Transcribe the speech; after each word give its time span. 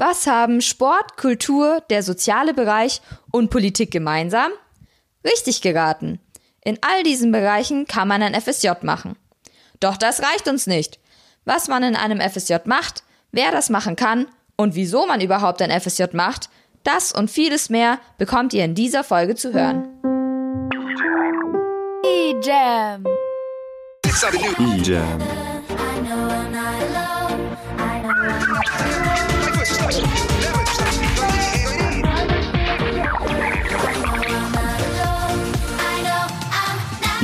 Was 0.00 0.28
haben 0.28 0.60
Sport, 0.60 1.16
Kultur, 1.16 1.82
der 1.90 2.04
soziale 2.04 2.54
Bereich 2.54 3.02
und 3.32 3.50
Politik 3.50 3.90
gemeinsam? 3.90 4.52
Richtig 5.24 5.60
geraten. 5.60 6.20
In 6.62 6.78
all 6.82 7.02
diesen 7.02 7.32
Bereichen 7.32 7.88
kann 7.88 8.06
man 8.06 8.22
ein 8.22 8.40
FSJ 8.40 8.68
machen. 8.82 9.16
Doch 9.80 9.96
das 9.96 10.22
reicht 10.22 10.46
uns 10.46 10.68
nicht. 10.68 11.00
Was 11.44 11.66
man 11.66 11.82
in 11.82 11.96
einem 11.96 12.20
FSJ 12.20 12.54
macht, 12.66 13.02
wer 13.32 13.50
das 13.50 13.70
machen 13.70 13.96
kann 13.96 14.28
und 14.56 14.76
wieso 14.76 15.04
man 15.04 15.20
überhaupt 15.20 15.60
ein 15.62 15.80
FSJ 15.80 16.04
macht, 16.12 16.48
das 16.84 17.10
und 17.10 17.28
vieles 17.28 17.68
mehr 17.68 17.98
bekommt 18.18 18.52
ihr 18.52 18.64
in 18.64 18.76
dieser 18.76 19.02
Folge 19.02 19.34
zu 19.34 19.52
hören. 19.52 19.88
E-Jam. 22.04 23.04
E-Jam. 24.04 25.47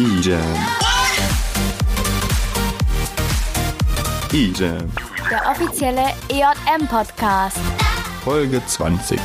E-Jam. 0.04 0.38
E-Jam. 4.34 4.92
Der 5.30 5.50
offizielle 5.50 6.02
EJM-Podcast. 6.28 7.56
Folge 8.22 8.60
20. 8.66 9.18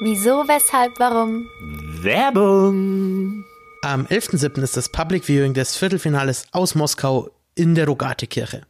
Wieso, 0.00 0.44
weshalb, 0.46 0.92
warum? 1.00 1.48
Werbung. 2.02 3.44
Am 3.82 4.06
11.07. 4.06 4.62
ist 4.62 4.76
das 4.76 4.88
Public 4.90 5.24
Viewing 5.24 5.54
des 5.54 5.74
Viertelfinales 5.76 6.46
aus 6.52 6.76
Moskau 6.76 7.30
in 7.56 7.74
der 7.74 7.86
Rogate-Kirche. 7.88 8.62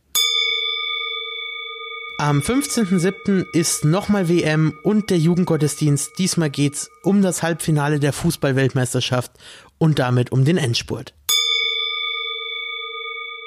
Am 2.19 2.39
15.07. 2.39 3.45
ist 3.53 3.85
nochmal 3.85 4.31
WM 4.31 4.73
und 4.83 5.11
der 5.11 5.19
Jugendgottesdienst. 5.19 6.13
Diesmal 6.17 6.49
geht's 6.49 6.91
um 7.03 7.21
das 7.21 7.43
Halbfinale 7.43 8.01
der 8.01 8.15
Fußball-Weltmeisterschaft 8.15 9.33
und 9.77 9.99
damit 9.99 10.33
um 10.33 10.47
den 10.47 10.57
Endspurt. 10.57 11.13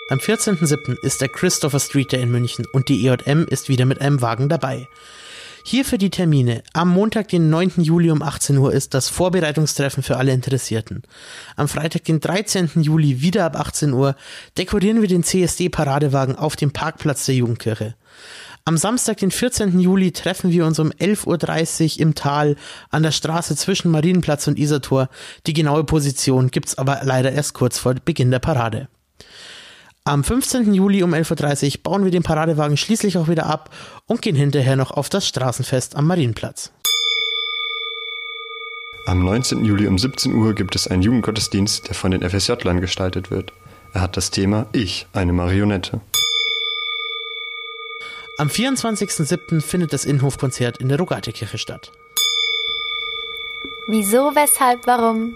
Am 0.09 0.19
14.07. 0.19 0.99
ist 1.01 1.19
der 1.19 1.29
Christopher 1.29 1.79
Street 1.79 2.11
Day 2.11 2.21
in 2.21 2.29
München 2.29 2.67
und 2.71 2.89
die 2.89 3.07
EJM 3.07 3.47
ist 3.49 3.69
wieder 3.69 3.85
mit 3.85 4.01
einem 4.01 4.21
Wagen 4.21 4.49
dabei. 4.49 4.87
Hierfür 5.63 5.97
die 5.97 6.11
Termine. 6.11 6.61
Am 6.73 6.89
Montag, 6.89 7.29
den 7.29 7.49
9. 7.49 7.73
Juli 7.77 8.11
um 8.11 8.21
18 8.21 8.55
Uhr 8.59 8.71
ist 8.71 8.93
das 8.93 9.09
Vorbereitungstreffen 9.09 10.03
für 10.03 10.17
alle 10.17 10.31
Interessierten. 10.31 11.01
Am 11.55 11.67
Freitag, 11.67 12.03
den 12.03 12.19
13. 12.19 12.69
Juli 12.75 13.21
wieder 13.21 13.45
ab 13.45 13.59
18 13.59 13.93
Uhr 13.93 14.15
dekorieren 14.59 15.01
wir 15.01 15.07
den 15.07 15.23
CSD-Paradewagen 15.23 16.35
auf 16.35 16.55
dem 16.55 16.71
Parkplatz 16.71 17.25
der 17.25 17.33
Jugendkirche. 17.35 17.95
Am 18.69 18.77
Samstag, 18.77 19.17
den 19.17 19.31
14. 19.31 19.79
Juli, 19.79 20.11
treffen 20.11 20.51
wir 20.51 20.63
uns 20.63 20.77
um 20.77 20.91
11.30 20.91 21.95
Uhr 21.95 22.01
im 22.01 22.13
Tal 22.13 22.55
an 22.91 23.01
der 23.01 23.09
Straße 23.09 23.55
zwischen 23.55 23.89
Marienplatz 23.89 24.45
und 24.45 24.59
Isartor. 24.59 25.09
Die 25.47 25.53
genaue 25.53 25.83
Position 25.83 26.51
gibt's 26.51 26.77
aber 26.77 26.99
leider 27.01 27.31
erst 27.31 27.55
kurz 27.55 27.79
vor 27.79 27.95
Beginn 27.95 28.29
der 28.29 28.37
Parade. 28.37 28.87
Am 30.03 30.23
15. 30.23 30.71
Juli 30.75 31.01
um 31.01 31.15
11.30 31.15 31.77
Uhr 31.77 31.81
bauen 31.81 32.03
wir 32.03 32.11
den 32.11 32.21
Paradewagen 32.21 32.77
schließlich 32.77 33.17
auch 33.17 33.27
wieder 33.27 33.47
ab 33.47 33.71
und 34.05 34.21
gehen 34.21 34.35
hinterher 34.35 34.75
noch 34.75 34.91
auf 34.91 35.09
das 35.09 35.27
Straßenfest 35.27 35.95
am 35.95 36.05
Marienplatz. 36.05 36.71
Am 39.07 39.25
19. 39.25 39.65
Juli 39.65 39.87
um 39.87 39.97
17 39.97 40.35
Uhr 40.35 40.53
gibt 40.53 40.75
es 40.75 40.87
einen 40.87 41.01
Jugendgottesdienst, 41.01 41.87
der 41.87 41.95
von 41.95 42.11
den 42.11 42.21
FSJ-Lern 42.21 42.81
gestaltet 42.81 43.31
wird. 43.31 43.51
Er 43.95 44.01
hat 44.01 44.15
das 44.15 44.29
Thema 44.29 44.67
Ich, 44.73 45.07
eine 45.11 45.33
Marionette. 45.33 46.01
Am 48.39 48.47
24.07. 48.47 49.59
findet 49.59 49.91
das 49.91 50.05
Innenhofkonzert 50.05 50.77
in 50.77 50.87
der 50.87 50.97
Rogate-Kirche 50.97 51.57
statt. 51.57 51.91
Wieso, 53.89 54.33
weshalb, 54.33 54.87
warum? 54.87 55.35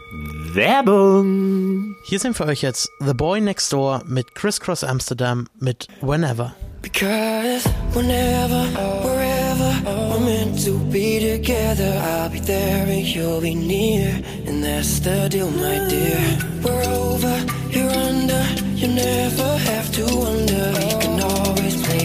Werbung. 0.54 1.98
Hier 2.02 2.20
sind 2.20 2.38
für 2.38 2.46
euch 2.46 2.62
jetzt 2.62 2.94
The 3.02 3.14
Boy 3.14 3.42
Next 3.42 3.74
Door 3.74 4.04
mit 4.08 4.36
Crisscross 4.36 4.86
Amsterdam 4.86 5.48
mit 5.60 5.88
Whenever. 6.00 6.56
Because 6.82 7.68
whenever, 7.94 8.64
wherever 9.04 9.74
we're 9.84 10.20
meant 10.22 10.64
to 10.64 10.80
be 10.90 11.20
together, 11.20 12.02
I'll 12.02 12.30
be 12.30 12.40
there 12.40 12.86
and 12.88 13.06
you'll 13.06 13.42
be 13.42 13.54
near. 13.54 14.14
And 14.48 14.64
that's 14.64 15.02
the 15.02 15.28
deal, 15.30 15.52
my 15.52 15.78
dear. 15.90 16.22
We're 16.64 16.84
over, 16.86 17.36
you're 17.70 17.92
under, 17.92 18.46
you 18.76 18.88
never 18.88 19.58
have 19.58 19.92
to 19.92 20.04
wonder. 20.16 20.72
We 20.80 21.02
can 21.02 21.22
always 21.22 21.63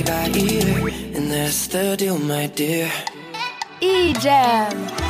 by 0.09 0.29
ear. 0.39 0.89
And 1.15 1.31
that's 1.31 1.67
the 1.67 1.97
deal, 1.97 2.19
my 2.19 2.47
dear. 2.47 2.91
E-Jam. 3.81 5.08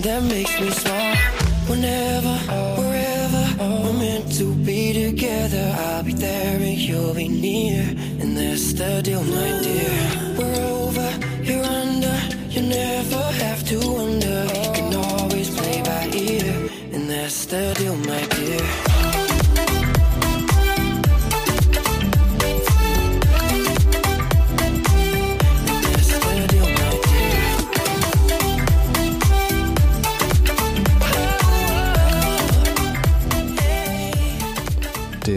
That 0.00 0.22
makes 0.22 0.58
me 0.58 0.70
smile. 0.70 1.16
Whenever, 1.68 2.34
wherever 2.80 3.84
we're 3.84 3.92
meant 3.92 4.32
to 4.38 4.54
be 4.54 4.94
together, 4.94 5.70
I'll 5.78 6.02
be 6.02 6.14
there 6.14 6.56
and 6.56 6.78
you'll 6.78 7.12
be 7.12 7.28
near. 7.28 7.82
And 8.20 8.34
that's 8.34 8.72
the 8.72 9.02
deal, 9.02 9.22
my 9.22 9.60
dear. 9.60 10.34
We're 10.38 10.64
over, 10.64 11.10
you're 11.42 11.62
under, 11.62 12.18
you 12.48 12.62
never 12.62 13.22
have 13.44 13.62
to 13.68 13.78
wonder. 13.80 14.46
We 14.48 14.74
can 14.74 14.94
always 14.94 15.54
play 15.54 15.82
by 15.82 16.08
ear. 16.16 16.70
And 16.94 17.10
that's 17.10 17.44
the 17.44 17.74
deal, 17.76 17.94
my 17.96 18.31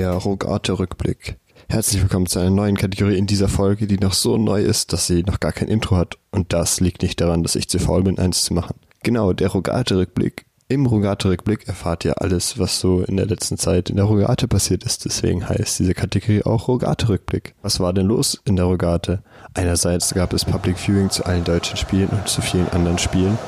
Der 0.05 0.13
Rogate-Rückblick. 0.13 1.37
Herzlich 1.67 1.99
willkommen 1.99 2.27
zu 2.27 2.37
einer 2.37 2.51
neuen 2.51 2.77
Kategorie 2.77 3.17
in 3.17 3.25
dieser 3.25 3.47
Folge, 3.47 3.87
die 3.87 3.97
noch 3.97 4.13
so 4.13 4.37
neu 4.37 4.61
ist, 4.61 4.93
dass 4.93 5.07
sie 5.07 5.23
noch 5.23 5.39
gar 5.39 5.51
kein 5.51 5.67
Intro 5.67 5.95
hat. 5.95 6.19
Und 6.29 6.53
das 6.53 6.79
liegt 6.79 7.01
nicht 7.01 7.19
daran, 7.19 7.41
dass 7.41 7.55
ich 7.55 7.69
zu 7.69 7.79
faul 7.79 8.03
bin, 8.03 8.19
eins 8.19 8.43
zu 8.43 8.53
machen. 8.53 8.75
Genau, 9.01 9.33
der 9.33 9.47
Rogate-Rückblick. 9.47 10.45
Im 10.67 10.85
Rogate-Rückblick 10.85 11.67
erfahrt 11.67 12.05
ihr 12.05 12.21
alles, 12.21 12.59
was 12.59 12.79
so 12.79 13.01
in 13.01 13.17
der 13.17 13.25
letzten 13.25 13.57
Zeit 13.57 13.89
in 13.89 13.95
der 13.95 14.05
Rogate 14.05 14.47
passiert 14.47 14.83
ist. 14.83 15.05
Deswegen 15.05 15.49
heißt 15.49 15.79
diese 15.79 15.95
Kategorie 15.95 16.43
auch 16.43 16.67
Rogate-Rückblick. 16.67 17.55
Was 17.63 17.79
war 17.79 17.91
denn 17.91 18.05
los 18.05 18.39
in 18.45 18.57
der 18.57 18.65
Rogate? 18.65 19.23
Einerseits 19.55 20.13
gab 20.13 20.33
es 20.33 20.45
Public 20.45 20.77
Viewing 20.77 21.09
zu 21.09 21.25
allen 21.25 21.45
deutschen 21.45 21.77
Spielen 21.77 22.09
und 22.09 22.27
zu 22.27 22.43
vielen 22.43 22.69
anderen 22.69 22.99
Spielen, 22.99 23.39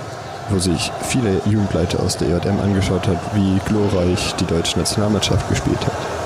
wo 0.49 0.57
sich 0.57 0.91
viele 1.03 1.39
Jugendleute 1.45 1.99
aus 1.99 2.17
der 2.17 2.29
EJM 2.29 2.59
angeschaut 2.59 3.07
hat, 3.07 3.35
wie 3.35 3.59
glorreich 3.67 4.33
die 4.39 4.45
deutsche 4.45 4.79
Nationalmannschaft 4.79 5.47
gespielt 5.49 5.85
hat. 5.85 6.16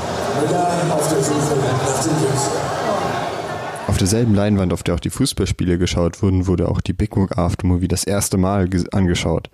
Auf 3.87 3.97
derselben 3.97 4.33
Leinwand, 4.35 4.73
auf 4.73 4.83
der 4.83 4.95
auch 4.95 4.99
die 4.99 5.09
Fußballspiele 5.09 5.77
geschaut 5.77 6.21
wurden, 6.21 6.47
wurde 6.47 6.67
auch 6.69 6.81
die 6.81 6.93
Big 6.93 7.11
Book 7.11 7.37
After 7.37 7.67
Movie 7.67 7.87
das 7.87 8.03
erste 8.03 8.37
Mal 8.37 8.65
ges- 8.65 8.89
angeschaut. 8.91 9.49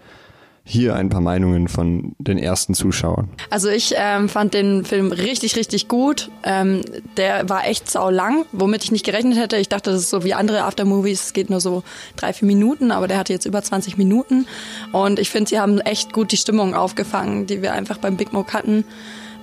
Hier 0.69 0.95
ein 0.97 1.07
paar 1.07 1.21
Meinungen 1.21 1.69
von 1.69 2.13
den 2.19 2.37
ersten 2.37 2.73
Zuschauern. 2.73 3.29
Also 3.49 3.69
ich 3.69 3.93
ähm, 3.97 4.27
fand 4.27 4.53
den 4.53 4.83
Film 4.83 5.13
richtig, 5.13 5.55
richtig 5.55 5.87
gut. 5.87 6.29
Ähm, 6.43 6.81
der 7.15 7.47
war 7.47 7.65
echt 7.65 7.89
sau 7.89 8.09
lang, 8.09 8.45
womit 8.51 8.83
ich 8.83 8.91
nicht 8.91 9.05
gerechnet 9.05 9.37
hätte. 9.37 9.55
Ich 9.55 9.69
dachte, 9.69 9.91
das 9.91 10.01
ist 10.01 10.09
so 10.09 10.25
wie 10.25 10.33
andere 10.33 10.63
Aftermovies, 10.63 11.27
es 11.27 11.33
geht 11.33 11.49
nur 11.49 11.61
so 11.61 11.83
drei, 12.17 12.33
vier 12.33 12.47
Minuten, 12.47 12.91
aber 12.91 13.07
der 13.07 13.17
hatte 13.17 13.31
jetzt 13.31 13.45
über 13.45 13.63
20 13.63 13.97
Minuten. 13.97 14.45
Und 14.91 15.19
ich 15.19 15.29
finde, 15.29 15.49
sie 15.49 15.59
haben 15.59 15.79
echt 15.79 16.11
gut 16.11 16.33
die 16.33 16.37
Stimmung 16.37 16.75
aufgefangen, 16.75 17.47
die 17.47 17.61
wir 17.61 17.71
einfach 17.71 17.97
beim 17.97 18.17
Big 18.17 18.33
Mock 18.33 18.53
hatten. 18.53 18.83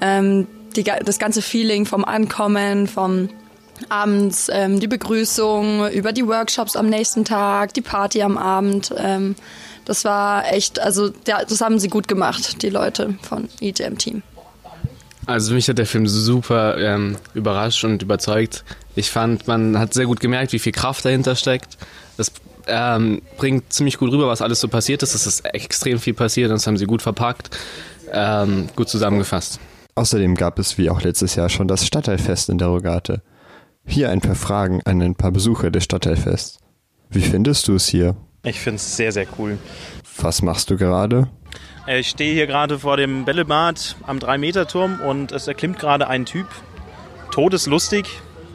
Ähm, 0.02 0.46
die, 0.76 0.84
das 0.84 1.18
ganze 1.18 1.42
Feeling 1.42 1.86
vom 1.86 2.04
Ankommen, 2.04 2.86
vom 2.86 3.28
abends, 3.88 4.48
ähm, 4.52 4.80
die 4.80 4.86
Begrüßung, 4.86 5.88
über 5.88 6.12
die 6.12 6.26
Workshops 6.26 6.76
am 6.76 6.88
nächsten 6.88 7.24
Tag, 7.24 7.74
die 7.74 7.80
Party 7.80 8.22
am 8.22 8.38
Abend. 8.38 8.94
Ähm, 8.96 9.34
das 9.84 10.04
war 10.04 10.50
echt, 10.52 10.80
also 10.80 11.10
ja, 11.26 11.44
das 11.44 11.60
haben 11.60 11.78
sie 11.78 11.88
gut 11.88 12.08
gemacht, 12.08 12.62
die 12.62 12.70
Leute 12.70 13.14
von 13.22 13.48
EJM 13.60 13.98
Team. 13.98 14.22
Also 15.26 15.54
mich 15.54 15.68
hat 15.68 15.78
der 15.78 15.86
Film 15.86 16.06
super 16.06 16.76
ähm, 16.78 17.16
überrascht 17.32 17.84
und 17.84 18.02
überzeugt. 18.02 18.64
Ich 18.94 19.10
fand, 19.10 19.46
man 19.46 19.78
hat 19.78 19.94
sehr 19.94 20.06
gut 20.06 20.20
gemerkt, 20.20 20.52
wie 20.52 20.58
viel 20.58 20.72
Kraft 20.72 21.04
dahinter 21.04 21.34
steckt. 21.34 21.78
Das 22.16 22.30
ähm, 22.66 23.22
bringt 23.38 23.72
ziemlich 23.72 23.98
gut 23.98 24.10
rüber, 24.10 24.28
was 24.28 24.42
alles 24.42 24.60
so 24.60 24.68
passiert 24.68 25.02
ist. 25.02 25.14
Es 25.14 25.26
ist 25.26 25.44
extrem 25.46 25.98
viel 25.98 26.14
passiert 26.14 26.50
und 26.50 26.56
das 26.56 26.66
haben 26.66 26.76
sie 26.76 26.86
gut 26.86 27.02
verpackt, 27.02 27.56
ähm, 28.12 28.68
gut 28.76 28.88
zusammengefasst. 28.88 29.60
Außerdem 29.96 30.34
gab 30.34 30.58
es 30.58 30.76
wie 30.78 30.90
auch 30.90 31.02
letztes 31.02 31.34
Jahr 31.36 31.48
schon 31.48 31.68
das 31.68 31.86
Stadtteilfest 31.86 32.48
in 32.48 32.58
der 32.58 32.68
Rogate. 32.68 33.22
Hier 33.86 34.10
ein 34.10 34.20
paar 34.20 34.34
Fragen 34.34 34.80
an 34.84 35.00
ein 35.02 35.14
paar 35.14 35.30
Besucher 35.30 35.70
des 35.70 35.84
Stadtteilfests. 35.84 36.58
Wie 37.10 37.20
findest 37.20 37.68
du 37.68 37.74
es 37.76 37.86
hier? 37.86 38.16
Ich 38.42 38.58
finde 38.60 38.76
es 38.76 38.96
sehr, 38.96 39.12
sehr 39.12 39.26
cool. 39.38 39.58
Was 40.20 40.42
machst 40.42 40.70
du 40.70 40.76
gerade? 40.76 41.28
Äh, 41.86 42.00
Ich 42.00 42.08
stehe 42.08 42.34
hier 42.34 42.46
gerade 42.46 42.78
vor 42.80 42.96
dem 42.96 43.24
Bällebad 43.24 43.96
am 44.06 44.18
3-Meter-Turm 44.18 45.00
und 45.00 45.32
es 45.32 45.46
erklimmt 45.46 45.78
gerade 45.78 46.08
ein 46.08 46.24
Typ, 46.24 46.46
todeslustig, 47.30 48.06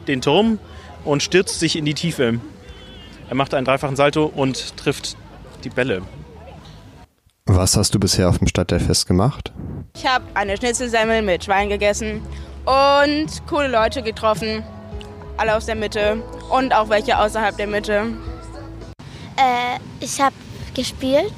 den 0.08 0.20
Turm 0.20 0.58
und 1.04 1.22
stürzt 1.22 1.58
sich 1.60 1.76
in 1.76 1.84
die 1.84 1.94
Tiefe. 1.94 2.40
Er 3.28 3.34
macht 3.36 3.54
einen 3.54 3.64
dreifachen 3.64 3.96
Salto 3.96 4.24
und 4.26 4.76
trifft 4.76 5.16
die 5.64 5.70
Bälle. 5.70 6.02
Was 7.46 7.76
hast 7.76 7.94
du 7.94 7.98
bisher 8.00 8.28
auf 8.28 8.38
dem 8.38 8.48
Stadtteilfest 8.48 9.06
gemacht? 9.06 9.52
Ich 9.94 10.06
habe 10.06 10.24
eine 10.34 10.56
Schnitzelsemmel 10.56 11.22
mit 11.22 11.44
Schwein 11.44 11.68
gegessen 11.68 12.22
und 12.64 13.46
coole 13.48 13.68
Leute 13.68 14.02
getroffen. 14.02 14.62
Alle 15.36 15.56
aus 15.56 15.66
der 15.66 15.74
Mitte 15.74 16.22
und 16.50 16.74
auch 16.74 16.88
welche 16.88 17.18
außerhalb 17.18 17.56
der 17.56 17.66
Mitte. 17.66 18.12
Äh, 19.36 19.78
ich 20.00 20.20
habe 20.20 20.34
gespielt, 20.74 21.32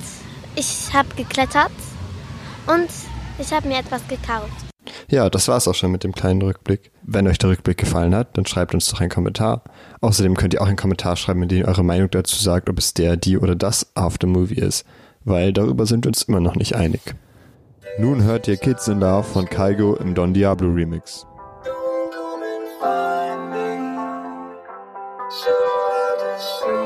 ich 0.57 0.93
habe 0.93 1.09
geklettert 1.17 1.71
und 2.67 2.89
ich 3.39 3.53
habe 3.53 3.69
mir 3.69 3.79
etwas 3.79 4.07
gekauft. 4.09 4.51
Ja, 5.09 5.29
das 5.31 5.49
war's 5.49 5.69
auch 5.69 5.75
schon 5.75 5.93
mit 5.93 6.05
dem 6.05 6.13
kleinen 6.13 6.43
Rückblick. 6.43 6.91
Wenn 7.03 7.29
euch 7.29 7.39
der 7.39 7.51
Rückblick 7.51 7.79
gefallen 7.79 8.15
hat, 8.15 8.37
dann 8.37 8.47
schreibt 8.47 8.75
uns 8.75 8.89
doch 8.89 9.01
einen 9.01 9.11
Kommentar. 9.11 9.63
Außerdem 10.01 10.37
könnt 10.37 10.55
ihr 10.55 10.63
auch 10.63 10.67
einen 10.67 10.77
Kommentar 10.77 11.17
schreiben, 11.17 11.43
in 11.43 11.49
dem 11.49 11.59
ihr 11.59 11.69
eure 11.69 11.85
Meinung 11.85 12.11
dazu 12.11 12.37
sagt, 12.37 12.69
ob 12.69 12.79
es 12.79 12.95
der, 12.95 13.17
die 13.17 13.39
oder 13.39 13.55
das 13.55 13.95
After 13.95 14.27
Movie 14.27 14.55
ist. 14.55 14.85
Weil 15.25 15.53
darüber 15.53 15.87
sind 15.87 16.05
wir 16.05 16.09
uns 16.09 16.23
immer 16.23 16.41
noch 16.41 16.57
nicht 16.57 16.75
einig. 16.75 17.15
Nun 17.99 18.23
hört 18.25 18.49
ihr 18.49 18.57
Kids 18.57 18.89
in 18.89 19.01
Love 19.01 19.25
von 19.25 19.47
Kaigo 19.47 19.97
im 19.97 20.15
Don 20.15 20.33
Diablo 20.33 20.69
Remix. 20.71 21.27
Cause 26.43 26.82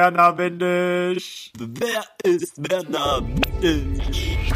Werner 0.00 0.38
Windisch? 0.38 1.52
Wer 1.58 2.02
ist 2.22 2.54
Werner 2.56 3.20
Windisch? 3.60 4.50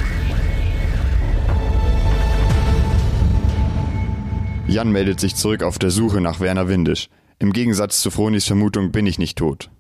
Jan 4.67 4.91
meldet 4.91 5.21
sich 5.21 5.37
zurück 5.37 5.63
auf 5.63 5.79
der 5.79 5.91
Suche 5.91 6.23
nach 6.23 6.41
Werner 6.41 6.67
Windisch. 6.69 7.11
Im 7.39 7.53
Gegensatz 7.53 8.01
zu 8.01 8.11
Fronis 8.11 8.47
Vermutung 8.47 8.91
bin 8.91 9.05
ich 9.05 9.19
nicht 9.19 9.37
tot. 9.37 9.71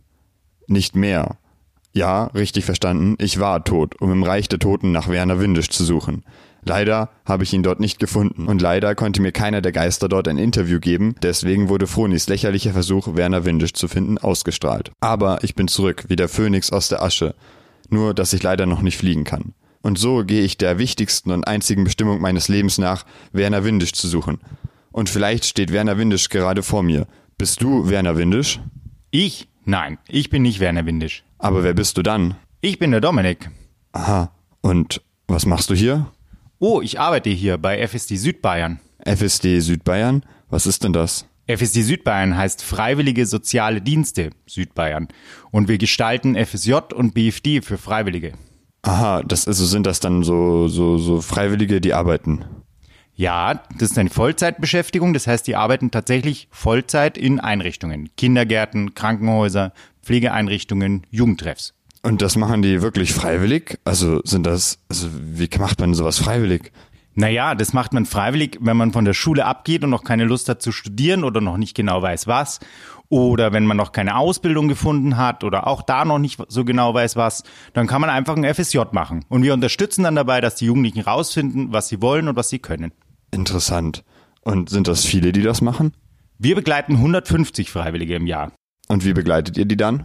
Nicht 0.66 0.96
mehr. 0.96 1.38
Ja, 1.94 2.24
richtig 2.26 2.66
verstanden, 2.66 3.16
ich 3.18 3.40
war 3.40 3.64
tot, 3.64 3.98
um 4.02 4.12
im 4.12 4.22
Reich 4.22 4.50
der 4.50 4.58
Toten 4.58 4.92
nach 4.92 5.08
Werner 5.08 5.40
Windisch 5.40 5.70
zu 5.70 5.82
suchen. 5.82 6.26
Leider 6.64 7.10
habe 7.24 7.44
ich 7.44 7.52
ihn 7.52 7.62
dort 7.62 7.80
nicht 7.80 7.98
gefunden 7.98 8.46
und 8.46 8.62
leider 8.62 8.94
konnte 8.94 9.20
mir 9.20 9.32
keiner 9.32 9.60
der 9.60 9.72
Geister 9.72 10.08
dort 10.08 10.28
ein 10.28 10.38
Interview 10.38 10.80
geben, 10.80 11.14
deswegen 11.22 11.68
wurde 11.68 11.86
Fronis 11.86 12.28
lächerlicher 12.28 12.72
Versuch, 12.72 13.14
Werner 13.16 13.44
Windisch 13.44 13.74
zu 13.74 13.86
finden, 13.86 14.18
ausgestrahlt. 14.18 14.90
Aber 15.00 15.44
ich 15.44 15.54
bin 15.54 15.68
zurück, 15.68 16.04
wie 16.08 16.16
der 16.16 16.28
Phönix 16.28 16.72
aus 16.72 16.88
der 16.88 17.02
Asche. 17.02 17.34
Nur, 17.90 18.14
dass 18.14 18.32
ich 18.32 18.42
leider 18.42 18.64
noch 18.64 18.80
nicht 18.80 18.96
fliegen 18.96 19.24
kann. 19.24 19.52
Und 19.82 19.98
so 19.98 20.24
gehe 20.24 20.42
ich 20.42 20.56
der 20.56 20.78
wichtigsten 20.78 21.30
und 21.30 21.46
einzigen 21.46 21.84
Bestimmung 21.84 22.20
meines 22.20 22.48
Lebens 22.48 22.78
nach, 22.78 23.04
Werner 23.32 23.64
Windisch 23.64 23.92
zu 23.92 24.08
suchen. 24.08 24.38
Und 24.90 25.10
vielleicht 25.10 25.44
steht 25.44 25.72
Werner 25.72 25.98
Windisch 25.98 26.30
gerade 26.30 26.62
vor 26.62 26.82
mir. 26.82 27.06
Bist 27.36 27.60
du 27.62 27.90
Werner 27.90 28.16
Windisch? 28.16 28.60
Ich? 29.10 29.48
Nein, 29.66 29.98
ich 30.08 30.30
bin 30.30 30.42
nicht 30.42 30.60
Werner 30.60 30.86
Windisch. 30.86 31.24
Aber 31.38 31.62
wer 31.62 31.74
bist 31.74 31.98
du 31.98 32.02
dann? 32.02 32.36
Ich 32.62 32.78
bin 32.78 32.92
der 32.92 33.02
Dominik. 33.02 33.50
Aha. 33.92 34.30
Und 34.62 35.02
was 35.28 35.44
machst 35.44 35.68
du 35.68 35.74
hier? 35.74 36.06
Oh, 36.66 36.80
ich 36.80 36.98
arbeite 36.98 37.28
hier 37.28 37.58
bei 37.58 37.86
FSD 37.86 38.16
Südbayern. 38.16 38.80
FSD 39.04 39.60
Südbayern? 39.60 40.24
Was 40.48 40.64
ist 40.64 40.82
denn 40.82 40.94
das? 40.94 41.26
FSD 41.46 41.82
Südbayern 41.82 42.38
heißt 42.38 42.62
Freiwillige 42.62 43.26
Soziale 43.26 43.82
Dienste 43.82 44.30
Südbayern. 44.46 45.08
Und 45.50 45.68
wir 45.68 45.76
gestalten 45.76 46.42
FSJ 46.42 46.94
und 46.94 47.12
BFD 47.12 47.60
für 47.60 47.76
Freiwillige. 47.76 48.32
Aha, 48.80 49.22
das 49.24 49.46
also 49.46 49.66
sind 49.66 49.84
das 49.84 50.00
dann 50.00 50.22
so 50.22 50.66
so 50.68 50.96
so 50.96 51.20
Freiwillige, 51.20 51.82
die 51.82 51.92
arbeiten. 51.92 52.46
Ja, 53.14 53.62
das 53.78 53.90
ist 53.90 53.98
eine 53.98 54.08
Vollzeitbeschäftigung. 54.08 55.12
Das 55.12 55.26
heißt, 55.26 55.46
die 55.46 55.56
arbeiten 55.56 55.90
tatsächlich 55.90 56.48
Vollzeit 56.50 57.18
in 57.18 57.40
Einrichtungen. 57.40 58.08
Kindergärten, 58.16 58.94
Krankenhäuser, 58.94 59.74
Pflegeeinrichtungen, 60.02 61.06
Jugendtreffs. 61.10 61.74
Und 62.04 62.20
das 62.20 62.36
machen 62.36 62.60
die 62.60 62.82
wirklich 62.82 63.14
freiwillig? 63.14 63.78
Also 63.84 64.20
sind 64.24 64.44
das, 64.44 64.78
also 64.90 65.08
wie 65.10 65.48
macht 65.58 65.80
man 65.80 65.94
sowas 65.94 66.18
freiwillig? 66.18 66.70
Naja, 67.14 67.54
das 67.54 67.72
macht 67.72 67.94
man 67.94 68.04
freiwillig, 68.04 68.58
wenn 68.60 68.76
man 68.76 68.92
von 68.92 69.06
der 69.06 69.14
Schule 69.14 69.46
abgeht 69.46 69.84
und 69.84 69.90
noch 69.90 70.04
keine 70.04 70.24
Lust 70.24 70.50
hat 70.50 70.60
zu 70.60 70.70
studieren 70.70 71.24
oder 71.24 71.40
noch 71.40 71.56
nicht 71.56 71.74
genau 71.74 72.02
weiß 72.02 72.26
was. 72.26 72.60
Oder 73.08 73.54
wenn 73.54 73.64
man 73.64 73.78
noch 73.78 73.92
keine 73.92 74.16
Ausbildung 74.16 74.68
gefunden 74.68 75.16
hat 75.16 75.44
oder 75.44 75.66
auch 75.66 75.80
da 75.80 76.04
noch 76.04 76.18
nicht 76.18 76.42
so 76.48 76.66
genau 76.66 76.92
weiß 76.92 77.16
was, 77.16 77.42
dann 77.72 77.86
kann 77.86 78.02
man 78.02 78.10
einfach 78.10 78.36
ein 78.36 78.44
FSJ 78.54 78.80
machen. 78.92 79.24
Und 79.30 79.42
wir 79.42 79.54
unterstützen 79.54 80.04
dann 80.04 80.16
dabei, 80.16 80.42
dass 80.42 80.56
die 80.56 80.66
Jugendlichen 80.66 81.00
rausfinden, 81.00 81.72
was 81.72 81.88
sie 81.88 82.02
wollen 82.02 82.28
und 82.28 82.36
was 82.36 82.50
sie 82.50 82.58
können. 82.58 82.92
Interessant. 83.30 84.04
Und 84.42 84.68
sind 84.68 84.88
das 84.88 85.06
viele, 85.06 85.32
die 85.32 85.42
das 85.42 85.62
machen? 85.62 85.94
Wir 86.38 86.54
begleiten 86.54 86.96
150 86.96 87.70
Freiwillige 87.70 88.16
im 88.16 88.26
Jahr. 88.26 88.52
Und 88.88 89.06
wie 89.06 89.14
begleitet 89.14 89.56
ihr 89.56 89.64
die 89.64 89.78
dann? 89.78 90.04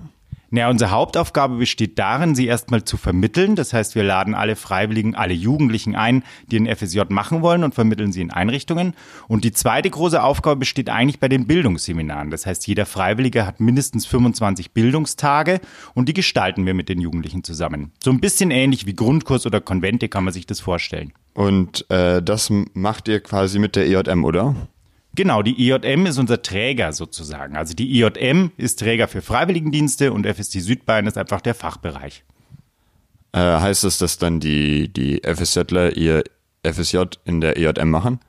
Naja, 0.51 0.69
unsere 0.69 0.91
Hauptaufgabe 0.91 1.57
besteht 1.57 1.99
darin, 1.99 2.33
sie 2.33 2.47
erstmal 2.47 2.83
zu 2.83 2.97
vermitteln. 2.97 3.55
Das 3.55 3.73
heißt, 3.73 3.95
wir 3.95 4.03
laden 4.03 4.33
alle 4.33 4.55
Freiwilligen, 4.55 5.15
alle 5.15 5.33
Jugendlichen 5.33 5.95
ein, 5.95 6.23
die 6.51 6.59
ein 6.59 6.75
FSJ 6.75 7.01
machen 7.09 7.41
wollen 7.41 7.63
und 7.63 7.75
vermitteln 7.75 8.11
sie 8.11 8.21
in 8.21 8.31
Einrichtungen. 8.31 8.93
Und 9.27 9.43
die 9.43 9.51
zweite 9.51 9.89
große 9.89 10.21
Aufgabe 10.21 10.57
besteht 10.57 10.89
eigentlich 10.89 11.19
bei 11.19 11.27
den 11.27 11.45
Bildungsseminaren. 11.45 12.31
Das 12.31 12.45
heißt, 12.45 12.67
jeder 12.67 12.85
Freiwillige 12.85 13.45
hat 13.45 13.59
mindestens 13.59 14.05
25 14.07 14.71
Bildungstage 14.71 15.59
und 15.93 16.09
die 16.09 16.13
gestalten 16.13 16.65
wir 16.65 16.73
mit 16.73 16.89
den 16.89 16.99
Jugendlichen 16.99 17.43
zusammen. 17.43 17.91
So 18.03 18.09
ein 18.11 18.19
bisschen 18.19 18.51
ähnlich 18.51 18.85
wie 18.85 18.95
Grundkurs 18.95 19.45
oder 19.45 19.61
Konvente 19.61 20.09
kann 20.09 20.23
man 20.23 20.33
sich 20.33 20.47
das 20.47 20.59
vorstellen. 20.59 21.13
Und 21.33 21.89
äh, 21.89 22.21
das 22.21 22.51
macht 22.73 23.07
ihr 23.07 23.21
quasi 23.21 23.59
mit 23.59 23.75
der 23.75 23.87
EJM, 23.87 24.25
oder? 24.25 24.55
Genau, 25.19 25.41
die 25.41 25.69
IJM 25.69 26.05
ist 26.05 26.17
unser 26.17 26.41
Träger 26.41 26.93
sozusagen. 26.93 27.57
Also 27.57 27.73
die 27.73 27.99
IJM 27.99 28.51
ist 28.55 28.79
Träger 28.79 29.09
für 29.09 29.21
Freiwilligendienste 29.21 30.13
und 30.13 30.25
FSD 30.25 30.61
Südbayern 30.61 31.07
ist 31.07 31.17
einfach 31.17 31.41
der 31.41 31.55
Fachbereich. 31.55 32.23
Äh, 33.33 33.39
heißt 33.39 33.83
das, 33.83 33.97
dass 33.97 34.17
dann 34.17 34.39
die, 34.39 34.87
die 34.87 35.21
FSJler 35.25 35.97
ihr 35.97 36.23
FSJ 36.65 36.99
in 37.25 37.41
der 37.41 37.57
EJM 37.57 37.89
machen? 37.89 38.21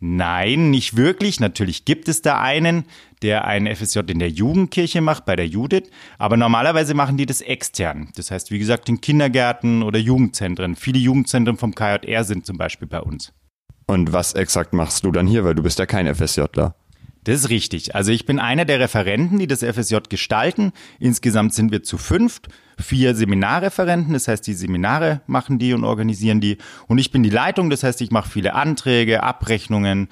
Nein, 0.00 0.70
nicht 0.70 0.96
wirklich. 0.96 1.38
Natürlich 1.38 1.84
gibt 1.84 2.08
es 2.08 2.22
da 2.22 2.40
einen, 2.40 2.86
der 3.22 3.44
ein 3.44 3.72
FSJ 3.72 4.00
in 4.08 4.18
der 4.18 4.30
Jugendkirche 4.30 5.00
macht, 5.00 5.24
bei 5.24 5.36
der 5.36 5.46
Judith. 5.46 5.90
Aber 6.18 6.36
normalerweise 6.36 6.94
machen 6.94 7.16
die 7.16 7.26
das 7.26 7.40
extern. 7.40 8.08
Das 8.16 8.32
heißt, 8.32 8.50
wie 8.50 8.58
gesagt, 8.58 8.88
in 8.88 9.00
Kindergärten 9.00 9.84
oder 9.84 10.00
Jugendzentren. 10.00 10.74
Viele 10.74 10.98
Jugendzentren 10.98 11.56
vom 11.56 11.72
KJR 11.72 12.24
sind 12.24 12.46
zum 12.46 12.58
Beispiel 12.58 12.88
bei 12.88 13.00
uns. 13.00 13.32
Und 13.86 14.12
was 14.12 14.34
exakt 14.34 14.72
machst 14.72 15.04
du 15.04 15.12
dann 15.12 15.26
hier, 15.26 15.44
weil 15.44 15.54
du 15.54 15.62
bist 15.62 15.78
ja 15.78 15.86
kein 15.86 16.12
FSJler? 16.12 16.74
Das 17.24 17.36
ist 17.36 17.50
richtig. 17.50 17.94
Also 17.94 18.10
ich 18.10 18.26
bin 18.26 18.40
einer 18.40 18.64
der 18.64 18.80
Referenten, 18.80 19.38
die 19.38 19.46
das 19.46 19.62
FSJ 19.62 19.96
gestalten. 20.08 20.72
Insgesamt 20.98 21.54
sind 21.54 21.70
wir 21.70 21.84
zu 21.84 21.96
fünft, 21.96 22.48
vier 22.78 23.14
Seminarreferenten, 23.14 24.12
das 24.12 24.26
heißt, 24.26 24.44
die 24.46 24.54
Seminare 24.54 25.20
machen 25.26 25.58
die 25.58 25.72
und 25.72 25.84
organisieren 25.84 26.40
die. 26.40 26.58
Und 26.88 26.98
ich 26.98 27.12
bin 27.12 27.22
die 27.22 27.30
Leitung, 27.30 27.70
das 27.70 27.84
heißt, 27.84 28.00
ich 28.00 28.10
mache 28.10 28.28
viele 28.28 28.54
Anträge, 28.54 29.22
Abrechnungen 29.22 30.08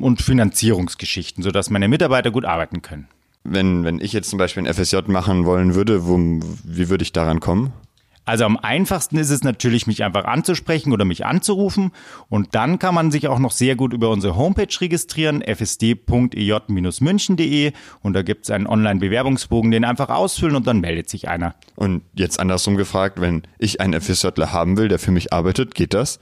und 0.00 0.22
Finanzierungsgeschichten, 0.22 1.42
sodass 1.42 1.68
meine 1.68 1.88
Mitarbeiter 1.88 2.30
gut 2.30 2.46
arbeiten 2.46 2.80
können. 2.80 3.08
Wenn, 3.44 3.84
wenn 3.84 4.00
ich 4.00 4.14
jetzt 4.14 4.30
zum 4.30 4.38
Beispiel 4.38 4.66
ein 4.66 4.72
FSJ 4.72 5.00
machen 5.06 5.44
wollen 5.44 5.74
würde, 5.74 6.06
wo, 6.06 6.16
wie 6.16 6.88
würde 6.88 7.02
ich 7.02 7.12
daran 7.12 7.40
kommen? 7.40 7.74
Also 8.24 8.44
am 8.44 8.56
einfachsten 8.56 9.18
ist 9.18 9.30
es 9.30 9.44
natürlich, 9.44 9.86
mich 9.86 10.02
einfach 10.02 10.24
anzusprechen 10.24 10.92
oder 10.92 11.04
mich 11.04 11.26
anzurufen. 11.26 11.92
Und 12.28 12.54
dann 12.54 12.78
kann 12.78 12.94
man 12.94 13.10
sich 13.10 13.28
auch 13.28 13.38
noch 13.38 13.50
sehr 13.50 13.76
gut 13.76 13.92
über 13.92 14.08
unsere 14.10 14.34
Homepage 14.36 14.74
registrieren, 14.80 15.42
fsd.ej-münchen.de. 15.42 17.72
Und 18.02 18.14
da 18.14 18.22
gibt 18.22 18.44
es 18.44 18.50
einen 18.50 18.66
Online-Bewerbungsbogen, 18.66 19.70
den 19.70 19.84
einfach 19.84 20.08
ausfüllen 20.08 20.56
und 20.56 20.66
dann 20.66 20.80
meldet 20.80 21.10
sich 21.10 21.28
einer. 21.28 21.54
Und 21.76 22.00
jetzt 22.14 22.40
andersrum 22.40 22.76
gefragt, 22.76 23.20
wenn 23.20 23.42
ich 23.58 23.80
einen 23.80 24.00
FSJler 24.00 24.52
haben 24.52 24.78
will, 24.78 24.88
der 24.88 24.98
für 24.98 25.10
mich 25.10 25.32
arbeitet, 25.32 25.74
geht 25.74 25.94
das? 25.94 26.20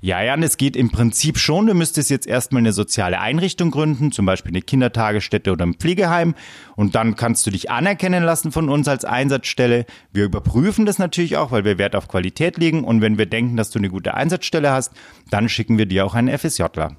Ja, 0.00 0.22
Jan, 0.22 0.42
es 0.42 0.56
geht 0.56 0.76
im 0.76 0.90
Prinzip 0.90 1.38
schon. 1.38 1.66
Du 1.66 1.74
müsstest 1.74 2.10
jetzt 2.10 2.26
erstmal 2.26 2.60
eine 2.60 2.72
soziale 2.72 3.20
Einrichtung 3.20 3.70
gründen, 3.70 4.12
zum 4.12 4.26
Beispiel 4.26 4.52
eine 4.52 4.62
Kindertagesstätte 4.62 5.50
oder 5.50 5.64
ein 5.64 5.74
Pflegeheim. 5.74 6.34
Und 6.76 6.94
dann 6.94 7.16
kannst 7.16 7.46
du 7.46 7.50
dich 7.50 7.70
anerkennen 7.70 8.22
lassen 8.22 8.52
von 8.52 8.68
uns 8.68 8.86
als 8.86 9.04
Einsatzstelle. 9.04 9.86
Wir 10.12 10.24
überprüfen 10.24 10.84
das 10.86 10.98
natürlich 10.98 11.36
auch, 11.36 11.52
weil 11.52 11.64
wir 11.64 11.78
Wert 11.78 11.96
auf 11.96 12.08
Qualität 12.08 12.58
legen. 12.58 12.84
Und 12.84 13.00
wenn 13.00 13.18
wir 13.18 13.26
denken, 13.26 13.56
dass 13.56 13.70
du 13.70 13.78
eine 13.78 13.88
gute 13.88 14.14
Einsatzstelle 14.14 14.70
hast, 14.70 14.92
dann 15.30 15.48
schicken 15.48 15.78
wir 15.78 15.86
dir 15.86 16.04
auch 16.04 16.14
einen 16.14 16.36
FSJler. 16.36 16.96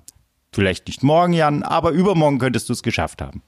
Vielleicht 0.52 0.88
nicht 0.88 1.04
morgen, 1.04 1.34
Jan, 1.34 1.64
aber 1.64 1.92
übermorgen 1.92 2.40
könntest 2.40 2.70
du 2.70 2.74
es 2.74 2.82
geschafft 2.82 3.22
haben. 3.22 3.44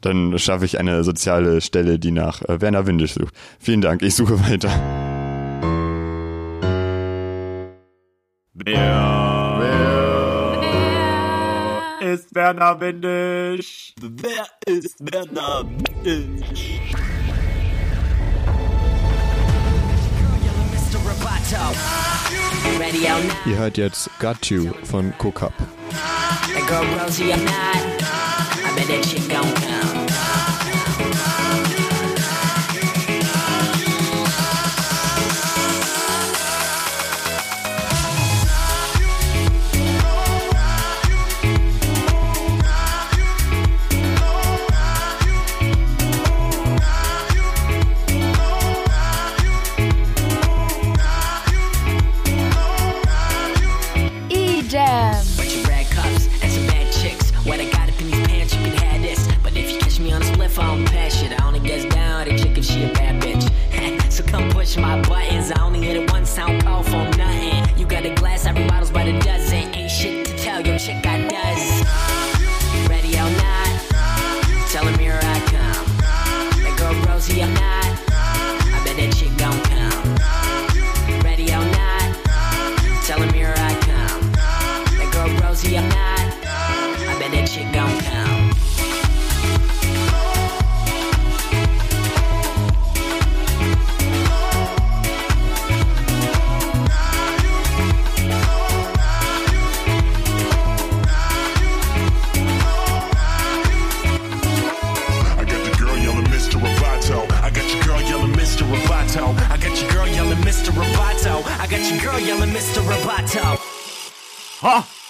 Dann 0.00 0.38
schaffe 0.38 0.64
ich 0.64 0.78
eine 0.80 1.04
soziale 1.04 1.60
Stelle, 1.60 1.98
die 1.98 2.10
nach 2.10 2.42
äh, 2.42 2.60
Werner 2.60 2.86
Windisch 2.86 3.14
sucht. 3.14 3.34
Vielen 3.58 3.80
Dank, 3.80 4.02
ich 4.02 4.14
suche 4.14 4.40
weiter. 4.40 4.70
Wer, 8.54 9.56
wer 12.00 12.12
ist 12.12 12.34
Werner 12.34 12.78
Windisch? 12.78 13.94
Wer 13.98 14.46
ist 14.66 14.96
Werner 15.00 15.64
Windisch? 15.64 16.92
Ihr 23.46 23.56
hört 23.56 23.78
jetzt 23.78 24.10
Got 24.18 24.44
You 24.50 24.74
von 24.84 25.14
Cook-Up. 25.18 25.54
That 28.88 29.71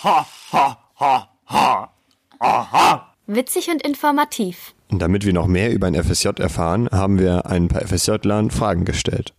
Ha, 0.05 0.27
ha, 0.53 0.79
ha, 0.99 1.29
ha, 1.47 1.69
ha. 1.81 1.93
Aha. 2.41 3.15
Witzig 3.29 3.69
und 3.69 3.83
informativ. 3.83 4.75
Und 4.91 4.99
damit 4.99 5.25
wir 5.25 5.33
noch 5.33 5.47
mehr 5.47 5.73
über 5.73 5.87
ein 5.87 5.95
FSJ 5.95 6.41
erfahren, 6.41 6.89
haben 6.91 7.21
wir 7.21 7.47
ein 7.47 7.69
paar 7.69 7.83
FSJlern 7.87 8.51
Fragen 8.51 8.85
gestellt. 8.85 9.33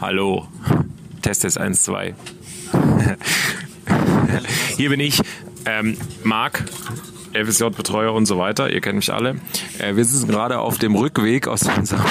Hallo, 0.00 0.48
Test 1.22 1.44
ist 1.44 1.56
1, 1.56 1.84
2. 1.84 2.16
Hier 4.76 4.90
bin 4.90 4.98
ich, 4.98 5.22
ähm, 5.66 5.96
Marc, 6.24 6.64
FSJ-Betreuer 7.32 8.12
und 8.12 8.26
so 8.26 8.38
weiter. 8.38 8.70
Ihr 8.70 8.80
kennt 8.80 8.96
mich 8.96 9.12
alle. 9.12 9.36
Äh, 9.78 9.94
wir 9.94 10.04
sitzen 10.04 10.26
gerade 10.26 10.58
auf 10.58 10.78
dem 10.78 10.96
Rückweg 10.96 11.46
aus 11.46 11.62
unserem, 11.62 12.04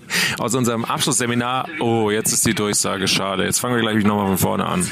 aus 0.38 0.56
unserem 0.56 0.84
Abschlussseminar. 0.84 1.68
Oh, 1.78 2.10
jetzt 2.10 2.32
ist 2.32 2.44
die 2.44 2.54
Durchsage 2.54 3.06
schade. 3.06 3.44
Jetzt 3.44 3.60
fangen 3.60 3.76
wir 3.76 3.82
gleich 3.82 4.04
nochmal 4.04 4.26
von 4.26 4.38
vorne 4.38 4.66
an. 4.66 4.84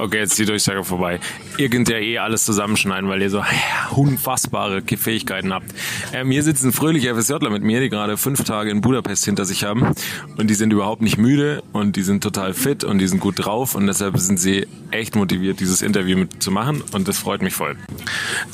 Okay, 0.00 0.16
jetzt 0.16 0.30
ist 0.30 0.38
die 0.38 0.46
Durchsage 0.46 0.82
vorbei. 0.82 1.20
Ihr 1.58 1.68
könnt 1.68 1.90
ja 1.90 1.98
eh 1.98 2.16
alles 2.16 2.46
zusammenschneiden, 2.46 3.10
weil 3.10 3.20
ihr 3.20 3.28
so 3.28 3.44
unfassbare 3.90 4.80
Fähigkeiten 4.82 5.52
habt. 5.52 5.66
Ähm, 6.14 6.30
hier 6.30 6.42
sitzen 6.42 6.72
fröhliche 6.72 7.14
FSJler 7.14 7.50
mit 7.50 7.62
mir, 7.62 7.80
die 7.80 7.90
gerade 7.90 8.16
fünf 8.16 8.42
Tage 8.44 8.70
in 8.70 8.80
Budapest 8.80 9.26
hinter 9.26 9.44
sich 9.44 9.64
haben. 9.64 9.92
Und 10.38 10.48
die 10.48 10.54
sind 10.54 10.72
überhaupt 10.72 11.02
nicht 11.02 11.18
müde 11.18 11.62
und 11.74 11.96
die 11.96 12.02
sind 12.02 12.22
total 12.22 12.54
fit 12.54 12.82
und 12.82 12.96
die 12.96 13.06
sind 13.08 13.20
gut 13.20 13.44
drauf. 13.44 13.74
Und 13.74 13.86
deshalb 13.88 14.18
sind 14.18 14.40
sie 14.40 14.66
echt 14.90 15.16
motiviert, 15.16 15.60
dieses 15.60 15.82
Interview 15.82 16.16
mitzumachen. 16.16 16.82
Und 16.92 17.06
das 17.06 17.18
freut 17.18 17.42
mich 17.42 17.52
voll. 17.52 17.76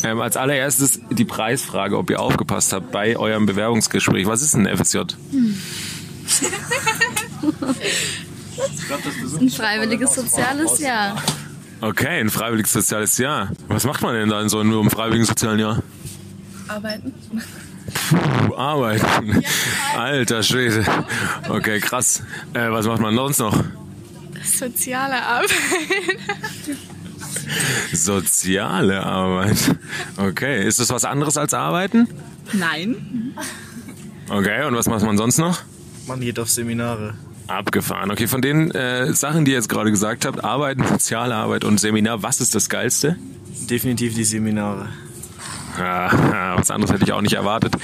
Ähm, 0.02 0.20
als 0.20 0.36
allererstes 0.36 1.00
die 1.10 1.24
Preisfrage, 1.24 1.96
ob 1.96 2.10
ihr 2.10 2.18
aufgepasst 2.18 2.72
habt 2.72 2.90
bei 2.90 3.16
eurem 3.16 3.46
Bewerbungsgespräch. 3.46 4.26
Was 4.26 4.42
ist 4.42 4.54
ein 4.54 4.66
FSJ? 4.66 4.98
Ein 9.40 9.50
freiwilliges 9.50 10.14
soziales 10.14 10.78
Jahr. 10.80 11.22
Okay, 11.80 12.20
ein 12.20 12.30
freiwilliges 12.30 12.72
soziales 12.72 13.18
Jahr. 13.18 13.50
Was 13.68 13.84
macht 13.84 14.02
man 14.02 14.14
denn 14.14 14.30
da 14.30 14.40
in 14.40 14.48
so 14.48 14.60
einem 14.60 14.90
freiwilligen 14.90 15.26
sozialen 15.26 15.58
Jahr? 15.58 15.82
Arbeiten. 16.68 17.12
Puh, 18.08 18.54
arbeiten. 18.54 19.42
Alter 19.96 20.42
Schwede. 20.42 20.84
Okay, 21.48 21.80
krass. 21.80 22.22
Äh, 22.54 22.70
was 22.70 22.86
macht 22.86 23.00
man 23.00 23.14
sonst 23.14 23.38
noch? 23.38 23.62
Soziale 24.42 25.22
Arbeit. 25.22 25.52
Soziale 27.92 29.04
Arbeit. 29.04 29.76
Okay, 30.16 30.66
ist 30.66 30.80
das 30.80 30.90
was 30.90 31.04
anderes 31.04 31.36
als 31.36 31.54
arbeiten? 31.54 32.08
Nein. 32.52 33.34
Okay, 34.28 34.66
und 34.66 34.74
was 34.74 34.86
macht 34.86 35.04
man 35.04 35.16
sonst 35.16 35.38
noch? 35.38 35.60
Man 36.06 36.20
geht 36.20 36.38
auf 36.38 36.50
Seminare. 36.50 37.14
Abgefahren. 37.48 38.10
Okay, 38.10 38.26
von 38.26 38.42
den 38.42 38.70
äh, 38.72 39.12
Sachen, 39.12 39.44
die 39.44 39.52
ihr 39.52 39.56
jetzt 39.56 39.68
gerade 39.68 39.90
gesagt 39.90 40.24
habt, 40.24 40.42
Arbeiten, 40.42 40.84
soziale 40.84 41.34
Arbeit 41.34 41.64
und 41.64 41.78
Seminar, 41.78 42.22
was 42.22 42.40
ist 42.40 42.54
das 42.54 42.68
Geilste? 42.68 43.16
Definitiv 43.70 44.14
die 44.14 44.24
Seminare. 44.24 44.88
Ja, 45.78 46.54
was 46.58 46.70
anderes 46.70 46.92
hätte 46.92 47.04
ich 47.04 47.12
auch 47.12 47.20
nicht 47.20 47.34
erwartet. 47.34 47.74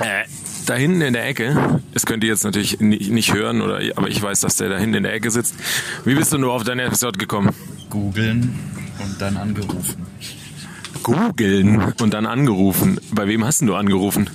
Äh, 0.00 0.24
da 0.66 0.74
hinten 0.74 1.00
in 1.02 1.12
der 1.12 1.26
Ecke, 1.26 1.80
das 1.92 2.04
könnt 2.06 2.24
ihr 2.24 2.30
jetzt 2.30 2.44
natürlich 2.44 2.80
ni- 2.80 3.08
nicht 3.10 3.32
hören, 3.32 3.60
oder, 3.62 3.80
aber 3.96 4.08
ich 4.08 4.20
weiß, 4.20 4.40
dass 4.40 4.56
der 4.56 4.68
da 4.68 4.78
hinten 4.78 4.96
in 4.96 5.02
der 5.04 5.12
Ecke 5.14 5.30
sitzt. 5.30 5.54
Wie 6.04 6.14
bist 6.14 6.32
du 6.32 6.38
nur 6.38 6.52
auf 6.52 6.64
deine 6.64 6.82
Episode 6.84 7.18
gekommen? 7.18 7.50
Googeln 7.90 8.58
und 9.02 9.20
dann 9.20 9.36
angerufen. 9.36 10.06
Googeln 11.02 11.92
und 12.00 12.12
dann 12.14 12.26
angerufen. 12.26 13.00
Bei 13.12 13.26
wem 13.28 13.44
hast 13.44 13.60
denn 13.60 13.68
du 13.68 13.74
angerufen? 13.76 14.28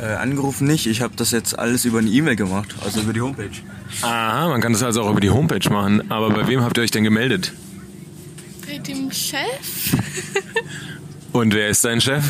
Äh, 0.00 0.14
angerufen 0.14 0.66
nicht, 0.66 0.86
ich 0.86 1.02
habe 1.02 1.14
das 1.16 1.30
jetzt 1.30 1.58
alles 1.58 1.84
über 1.84 1.98
eine 1.98 2.08
E-Mail 2.08 2.36
gemacht, 2.36 2.74
also 2.84 3.00
über 3.00 3.12
die 3.12 3.20
Homepage. 3.20 3.50
Aha, 4.02 4.48
man 4.48 4.60
kann 4.62 4.72
das 4.72 4.82
also 4.82 5.02
auch 5.02 5.10
über 5.10 5.20
die 5.20 5.30
Homepage 5.30 5.68
machen. 5.70 6.10
Aber 6.10 6.30
bei 6.30 6.46
wem 6.48 6.62
habt 6.62 6.78
ihr 6.78 6.82
euch 6.84 6.90
denn 6.90 7.04
gemeldet? 7.04 7.52
Bei 8.66 8.78
dem 8.78 9.10
Chef, 9.10 9.94
Und 11.32 11.52
wer 11.54 11.68
ist 11.68 11.84
dein 11.84 12.00
Chef? 12.00 12.24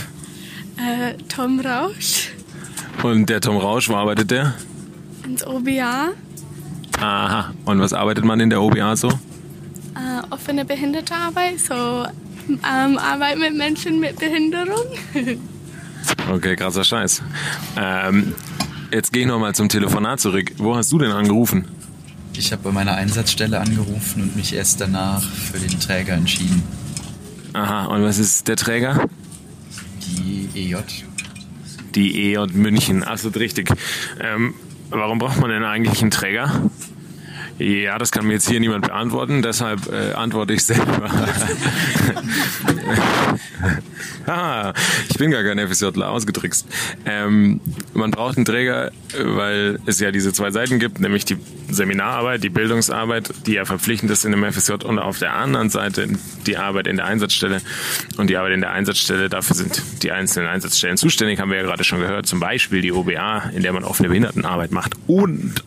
äh, 0.79 1.15
Tom 1.29 1.61
Rausch, 1.61 2.31
Und 3.03 3.27
der 3.31 3.41
Tom 3.41 3.57
Rausch, 3.59 3.89
wo 3.89 3.95
arbeitet 3.95 4.31
der? 4.31 4.55
ins 5.25 5.47
OBA, 5.47 6.09
Aha. 6.99 7.55
Und 7.67 7.79
was 7.81 7.93
arbeitet 7.93 8.25
man 8.25 8.41
in 8.41 8.51
der 8.51 8.61
OBA 8.63 8.97
so? 8.97 9.09
äh, 9.09 10.23
offene 10.31 10.65
Behindertenarbeit, 10.65 11.61
so 11.61 11.75
ähm, 12.49 12.99
Arbeit 12.99 13.39
mit 13.39 13.55
Menschen 13.57 14.01
mit 14.01 14.19
Behinderung. 14.19 14.87
Okay, 16.31 16.57
krasser 16.57 16.85
Scheiß. 16.85 17.23
Ähm, 17.77 18.35
jetzt 18.93 19.13
gehe 19.13 19.23
ich 19.23 19.29
nochmal 19.29 19.55
zum 19.55 19.69
Telefonat 19.69 20.21
zurück. 20.21 20.53
Wo 20.59 20.77
hast 20.77 20.93
du 20.93 20.99
denn 20.99 21.11
angerufen? 21.11 21.67
Ich 22.35 22.53
habe 22.53 22.63
bei 22.63 22.73
meiner 22.73 22.95
Einsatzstelle 22.95 23.61
angerufen 23.61 24.23
und 24.23 24.37
mich 24.37 24.55
erst 24.55 24.81
danach 24.81 25.23
für 25.23 25.59
den 25.59 25.79
Träger 25.81 26.15
entschieden. 26.15 26.63
Aha, 27.53 27.87
und 27.87 28.03
was 28.03 28.19
ist 28.19 28.47
der 28.49 28.57
Träger? 28.57 29.09
Die 30.07 30.49
EJ. 30.55 30.77
Die 31.95 32.33
EJ 32.33 32.47
München, 32.53 33.03
absolut 33.03 33.39
richtig. 33.39 33.71
Ähm, 34.21 34.55
warum 34.91 35.19
braucht 35.19 35.41
man 35.41 35.51
denn 35.51 35.65
eigentlich 35.65 36.01
einen 36.01 36.13
Träger? 36.13 36.71
Ja, 37.61 37.99
das 37.99 38.11
kann 38.11 38.27
mir 38.27 38.33
jetzt 38.33 38.49
hier 38.49 38.59
niemand 38.59 38.87
beantworten, 38.87 39.43
deshalb 39.43 39.93
äh, 39.93 40.15
antworte 40.15 40.55
ich 40.55 40.65
selber. 40.65 41.11
ah, 44.27 44.73
ich 45.11 45.19
bin 45.19 45.31
gar 45.31 45.43
kein 45.45 45.59
FSJler, 45.69 46.09
ausgetrickst. 46.09 46.67
Ähm, 47.05 47.61
man 47.93 48.13
braucht 48.13 48.39
einen 48.39 48.47
Träger, 48.47 48.93
weil 49.19 49.79
es 49.85 50.01
ja 50.01 50.11
diese 50.11 50.33
zwei 50.33 50.51
Seiten 50.51 50.79
gibt, 50.79 51.01
nämlich 51.01 51.27
die 51.27 51.37
Seminararbeit, 51.69 52.43
die 52.43 52.49
Bildungsarbeit, 52.49 53.31
die 53.47 53.53
ja 53.55 53.65
verpflichtend 53.65 54.11
ist 54.11 54.25
in 54.25 54.33
dem 54.33 54.45
FSJ 54.51 54.85
und 54.85 54.99
auf 54.99 55.19
der 55.19 55.35
anderen 55.35 55.69
Seite 55.71 56.09
die 56.47 56.57
Arbeit 56.57 56.87
in 56.87 56.97
der 56.97 57.07
Einsatzstelle. 57.07 57.61
Und 58.17 58.31
die 58.31 58.37
Arbeit 58.37 58.53
in 58.53 58.61
der 58.61 58.71
Einsatzstelle, 58.71 59.29
dafür 59.29 59.57
sind 59.57 59.83
die 60.03 60.13
einzelnen 60.13 60.49
Einsatzstellen 60.49 60.97
zuständig, 60.97 61.41
haben 61.41 61.51
wir 61.51 61.59
ja 61.59 61.65
gerade 61.65 61.85
schon 61.85 62.01
gehört. 62.01 62.27
Zum 62.27 62.41
Beispiel 62.41 62.81
die 62.81 62.93
OBA, 62.93 63.51
in 63.55 63.63
der 63.63 63.73
man 63.73 63.85
offene 63.85 64.09
Behindertenarbeit 64.09 64.73
macht 64.73 64.95
und 65.07 65.63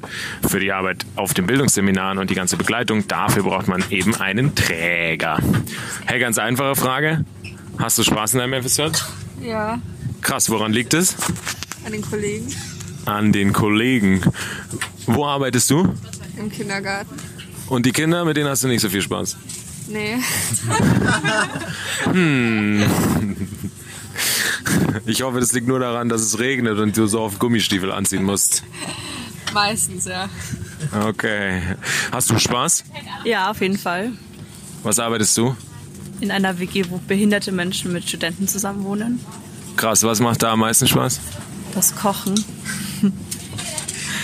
für 0.47 0.59
die 0.59 0.71
Arbeit 0.71 1.05
auf 1.15 1.33
den 1.33 1.45
Bildungsseminaren 1.83 2.17
und 2.17 2.29
die 2.29 2.35
ganze 2.35 2.57
Begleitung. 2.57 3.07
Dafür 3.07 3.43
braucht 3.43 3.67
man 3.67 3.83
eben 3.89 4.15
einen 4.15 4.55
Träger. 4.55 5.39
Hey, 6.05 6.19
ganz 6.19 6.37
einfache 6.37 6.75
Frage. 6.75 7.25
Hast 7.77 7.97
du 7.97 8.03
Spaß 8.03 8.33
in 8.33 8.39
deinem 8.39 8.63
FSJ? 8.63 8.83
Ja, 9.41 9.79
Krass, 10.21 10.49
woran 10.49 10.71
liegt 10.71 10.93
es? 10.93 11.15
an 11.85 11.91
den 11.91 12.01
Kollegen 12.01 12.47
An 13.05 13.33
den 13.33 13.51
Kollegen. 13.51 14.21
Wo 15.05 15.25
arbeitest 15.25 15.69
du? 15.69 15.93
im 16.37 16.49
Kindergarten. 16.49 17.15
Und 17.67 17.85
die 17.85 17.91
Kinder, 17.91 18.23
mit 18.25 18.37
denen 18.37 18.47
hast 18.49 18.63
du 18.63 18.67
nicht 18.67 18.81
so 18.81 18.89
viel 18.89 19.01
Spaß. 19.01 19.37
Nee. 19.89 20.15
Hm. 22.05 22.83
Ich 25.05 25.21
hoffe, 25.21 25.39
das 25.39 25.51
liegt 25.51 25.67
nur 25.67 25.79
daran, 25.79 26.07
dass 26.09 26.21
es 26.21 26.39
regnet 26.39 26.79
und 26.79 26.95
du 26.95 27.07
so 27.07 27.19
auf 27.21 27.37
Gummistiefel 27.39 27.91
anziehen 27.91 28.23
musst. 28.23 28.63
Meistens, 29.53 30.05
ja. 30.05 30.29
Okay. 30.93 31.61
Hast 32.11 32.29
du 32.29 32.37
Spaß? 32.37 32.83
Ja, 33.23 33.49
auf 33.49 33.61
jeden 33.61 33.77
Fall. 33.77 34.11
Was 34.83 34.99
arbeitest 34.99 35.37
du? 35.37 35.55
In 36.19 36.31
einer 36.31 36.59
WG, 36.59 36.85
wo 36.89 36.97
behinderte 36.97 37.51
Menschen 37.51 37.91
mit 37.91 38.07
Studenten 38.07 38.47
zusammenwohnen. 38.47 39.19
Krass, 39.75 40.03
was 40.03 40.19
macht 40.19 40.43
da 40.43 40.53
am 40.53 40.59
meisten 40.59 40.87
Spaß? 40.87 41.19
Das 41.73 41.95
Kochen. 41.95 42.35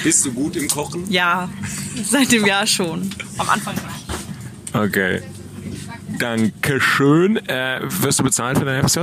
Bist 0.03 0.25
du 0.25 0.31
gut 0.31 0.55
im 0.55 0.67
Kochen? 0.67 1.09
Ja, 1.11 1.49
seit 2.03 2.31
dem 2.31 2.45
Jahr 2.45 2.65
schon. 2.67 3.09
Am 3.37 3.49
Anfang 3.49 3.73
nicht. 3.75 4.75
Okay. 4.75 5.21
Dankeschön. 6.19 7.37
Äh, 7.47 7.81
wirst 7.83 8.19
du 8.19 8.23
bezahlt 8.23 8.59
für 8.59 8.65
dein 8.65 8.87
FSJ? 8.87 8.99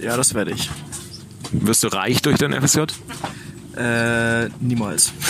Ja, 0.00 0.16
das 0.16 0.34
werde 0.34 0.50
ich. 0.50 0.68
Wirst 1.52 1.84
du 1.84 1.88
reich 1.88 2.20
durch 2.22 2.38
dein 2.38 2.52
FSJ? 2.52 2.80
Äh, 3.76 4.48
niemals. 4.60 5.12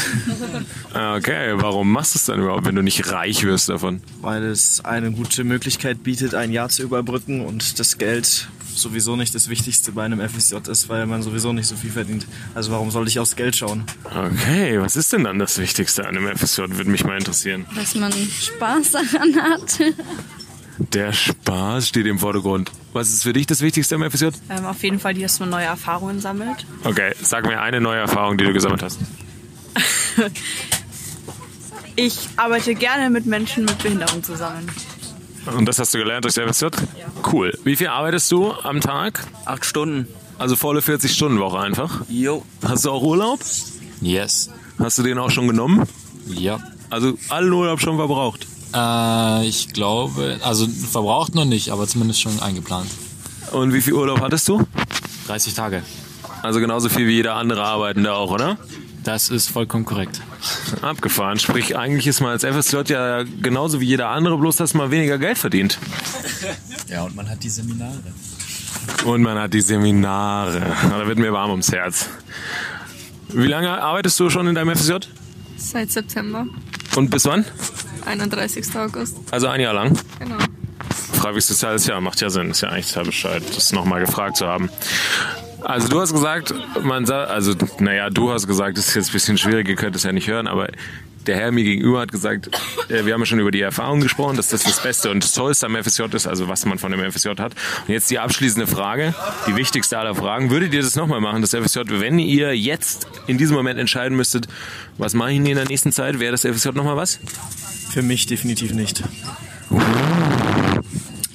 Okay, 0.94 1.54
warum 1.56 1.90
machst 1.90 2.14
du 2.14 2.18
es 2.18 2.26
dann 2.26 2.38
überhaupt, 2.40 2.66
wenn 2.66 2.74
du 2.74 2.82
nicht 2.82 3.10
reich 3.10 3.44
wirst 3.44 3.70
davon? 3.70 4.02
Weil 4.20 4.42
es 4.44 4.84
eine 4.84 5.10
gute 5.10 5.42
Möglichkeit 5.42 6.02
bietet, 6.02 6.34
ein 6.34 6.52
Jahr 6.52 6.68
zu 6.68 6.82
überbrücken 6.82 7.46
und 7.46 7.78
das 7.78 7.96
Geld 7.96 8.46
sowieso 8.74 9.16
nicht 9.16 9.34
das 9.34 9.48
Wichtigste 9.48 9.92
bei 9.92 10.04
einem 10.04 10.20
FSJ 10.20 10.56
ist, 10.70 10.88
weil 10.88 11.06
man 11.06 11.22
sowieso 11.22 11.52
nicht 11.52 11.66
so 11.66 11.76
viel 11.76 11.90
verdient. 11.90 12.26
Also 12.54 12.72
warum 12.72 12.90
soll 12.90 13.08
ich 13.08 13.18
aufs 13.18 13.36
Geld 13.36 13.56
schauen? 13.56 13.84
Okay, 14.04 14.80
was 14.80 14.96
ist 14.96 15.12
denn 15.12 15.24
dann 15.24 15.38
das 15.38 15.58
Wichtigste 15.58 16.06
an 16.06 16.16
einem 16.16 16.36
FSJ? 16.36 16.62
Würde 16.68 16.90
mich 16.90 17.04
mal 17.04 17.18
interessieren. 17.18 17.66
Dass 17.74 17.94
man 17.94 18.12
Spaß 18.12 18.90
daran 18.92 19.34
hat. 19.36 19.80
Der 20.78 21.12
Spaß 21.12 21.88
steht 21.88 22.06
im 22.06 22.18
Vordergrund. 22.18 22.70
Was 22.92 23.10
ist 23.10 23.22
für 23.22 23.32
dich 23.32 23.46
das 23.46 23.60
Wichtigste 23.60 23.94
am 23.94 24.10
FSJ? 24.10 24.26
Ähm, 24.48 24.64
auf 24.64 24.82
jeden 24.82 24.98
Fall, 24.98 25.14
dass 25.14 25.38
man 25.40 25.50
neue 25.50 25.64
Erfahrungen 25.64 26.20
sammelt. 26.20 26.66
Okay, 26.84 27.12
sag 27.20 27.46
mir 27.46 27.60
eine 27.60 27.80
neue 27.80 28.00
Erfahrung, 28.00 28.38
die 28.38 28.44
du 28.44 28.52
gesammelt 28.52 28.82
hast. 28.82 28.98
Ich 31.94 32.28
arbeite 32.36 32.74
gerne 32.74 33.10
mit 33.10 33.26
Menschen 33.26 33.66
mit 33.66 33.78
Behinderung 33.82 34.22
zusammen. 34.22 34.66
Und 35.56 35.66
das 35.66 35.78
hast 35.78 35.92
du 35.92 35.98
gelernt 35.98 36.24
durch 36.24 36.34
FSJ? 36.34 36.66
Cool. 37.30 37.52
Wie 37.64 37.76
viel 37.76 37.88
arbeitest 37.88 38.32
du 38.32 38.50
am 38.52 38.80
Tag? 38.80 39.26
Acht 39.44 39.64
Stunden. 39.66 40.08
Also 40.38 40.56
volle 40.56 40.80
40-Stunden-Woche 40.80 41.58
einfach? 41.58 42.00
Jo. 42.08 42.44
Hast 42.66 42.86
du 42.86 42.90
auch 42.90 43.02
Urlaub? 43.02 43.40
Yes. 44.00 44.50
Hast 44.78 44.98
du 44.98 45.02
den 45.02 45.18
auch 45.18 45.30
schon 45.30 45.48
genommen? 45.48 45.86
Ja. 46.26 46.60
Also 46.88 47.18
allen 47.28 47.52
Urlaub 47.52 47.80
schon 47.80 47.96
verbraucht? 47.96 48.46
Äh, 48.74 49.46
ich 49.46 49.72
glaube, 49.72 50.38
also 50.42 50.66
verbraucht 50.66 51.34
noch 51.34 51.44
nicht, 51.44 51.70
aber 51.70 51.86
zumindest 51.86 52.20
schon 52.20 52.40
eingeplant. 52.40 52.90
Und 53.52 53.72
wie 53.74 53.80
viel 53.80 53.92
Urlaub 53.92 54.20
hattest 54.20 54.48
du? 54.48 54.66
30 55.26 55.54
Tage. 55.54 55.82
Also 56.42 56.58
genauso 56.60 56.88
viel 56.88 57.06
wie 57.06 57.12
jeder 57.12 57.34
andere 57.36 57.62
Arbeitende 57.64 58.14
auch, 58.14 58.30
oder? 58.30 58.58
Das 59.04 59.30
ist 59.30 59.48
vollkommen 59.50 59.84
korrekt. 59.84 60.20
Abgefahren. 60.80 61.38
Sprich, 61.38 61.76
eigentlich 61.76 62.06
ist 62.06 62.20
man 62.20 62.30
als 62.30 62.44
FSJ 62.44 62.92
ja 62.92 63.24
genauso 63.42 63.80
wie 63.80 63.86
jeder 63.86 64.08
andere, 64.08 64.38
bloß 64.38 64.56
dass 64.56 64.74
man 64.74 64.90
weniger 64.90 65.18
Geld 65.18 65.38
verdient. 65.38 65.78
Ja, 66.88 67.02
und 67.02 67.14
man 67.14 67.28
hat 67.28 67.42
die 67.42 67.48
Seminare. 67.48 67.98
Und 69.04 69.22
man 69.22 69.38
hat 69.38 69.54
die 69.54 69.60
Seminare. 69.60 70.62
Da 70.88 71.06
wird 71.06 71.18
mir 71.18 71.32
warm 71.32 71.50
ums 71.50 71.72
Herz. 71.72 72.08
Wie 73.28 73.46
lange 73.46 73.70
arbeitest 73.70 74.18
du 74.20 74.30
schon 74.30 74.46
in 74.46 74.54
deinem 74.54 74.76
FSJ? 74.76 74.94
Seit 75.56 75.90
September, 75.90 76.46
Und 76.96 77.10
bis 77.10 77.24
wann? 77.24 77.44
31. 78.06 78.76
August. 78.76 79.16
Also 79.30 79.48
ein 79.48 79.60
Jahr 79.60 79.74
lang? 79.74 79.98
Genau. 80.18 80.36
Freiwilliges 81.12 81.48
soziales 81.48 81.86
Jahr 81.86 82.00
macht 82.00 82.20
ja 82.20 82.30
Sinn. 82.30 82.50
Ist 82.50 82.62
ja 82.62 82.68
eigentlich 82.70 82.88
total 82.88 83.04
Bescheid, 83.04 83.42
das 83.54 83.72
nochmal 83.72 84.04
gefragt 84.04 84.36
zu 84.36 84.46
haben. 84.46 84.70
Also 85.64 85.88
du 85.88 86.00
hast 86.00 86.12
gesagt, 86.12 86.52
man 86.82 87.06
sagt, 87.06 87.30
also 87.30 87.54
naja, 87.78 88.10
du 88.10 88.32
hast 88.32 88.46
gesagt, 88.46 88.78
das 88.78 88.88
ist 88.88 88.94
jetzt 88.94 89.10
ein 89.10 89.12
bisschen 89.12 89.38
schwierig, 89.38 89.68
ihr 89.68 89.76
könnt 89.76 89.94
es 89.94 90.02
ja 90.02 90.12
nicht 90.12 90.26
hören, 90.26 90.48
aber 90.48 90.68
der 91.26 91.36
Herr 91.36 91.52
mir 91.52 91.62
gegenüber 91.62 92.00
hat 92.00 92.10
gesagt, 92.10 92.48
äh, 92.88 93.04
wir 93.04 93.14
haben 93.14 93.20
ja 93.20 93.26
schon 93.26 93.38
über 93.38 93.50
die 93.50 93.60
Erfahrung 93.60 94.00
gesprochen, 94.00 94.36
dass 94.36 94.48
das 94.48 94.64
das 94.64 94.82
Beste 94.82 95.10
und 95.10 95.22
das 95.22 95.32
Tollste 95.34 95.66
am 95.66 95.76
FSJ 95.76 96.04
ist, 96.12 96.26
also 96.26 96.48
was 96.48 96.64
man 96.66 96.78
von 96.78 96.90
dem 96.90 97.12
FSJ 97.12 97.30
hat. 97.38 97.54
Und 97.86 97.94
jetzt 97.94 98.10
die 98.10 98.18
abschließende 98.18 98.66
Frage, 98.66 99.14
die 99.46 99.56
wichtigste 99.56 99.98
aller 99.98 100.14
Fragen. 100.14 100.50
Würdet 100.50 100.74
ihr 100.74 100.82
das 100.82 100.96
nochmal 100.96 101.20
machen, 101.20 101.42
das 101.42 101.54
FSJ, 101.54 101.80
wenn 101.86 102.18
ihr 102.18 102.56
jetzt 102.56 103.06
in 103.26 103.38
diesem 103.38 103.56
Moment 103.56 103.78
entscheiden 103.78 104.16
müsstet, 104.16 104.48
was 104.98 105.14
mache 105.14 105.30
ich 105.30 105.36
in 105.36 105.44
der 105.44 105.66
nächsten 105.66 105.92
Zeit, 105.92 106.18
wäre 106.18 106.32
das 106.32 106.42
FSJ 106.42 106.70
nochmal 106.70 106.96
was? 106.96 107.20
Für 107.92 108.00
mich 108.00 108.24
definitiv 108.24 108.72
nicht. 108.72 109.02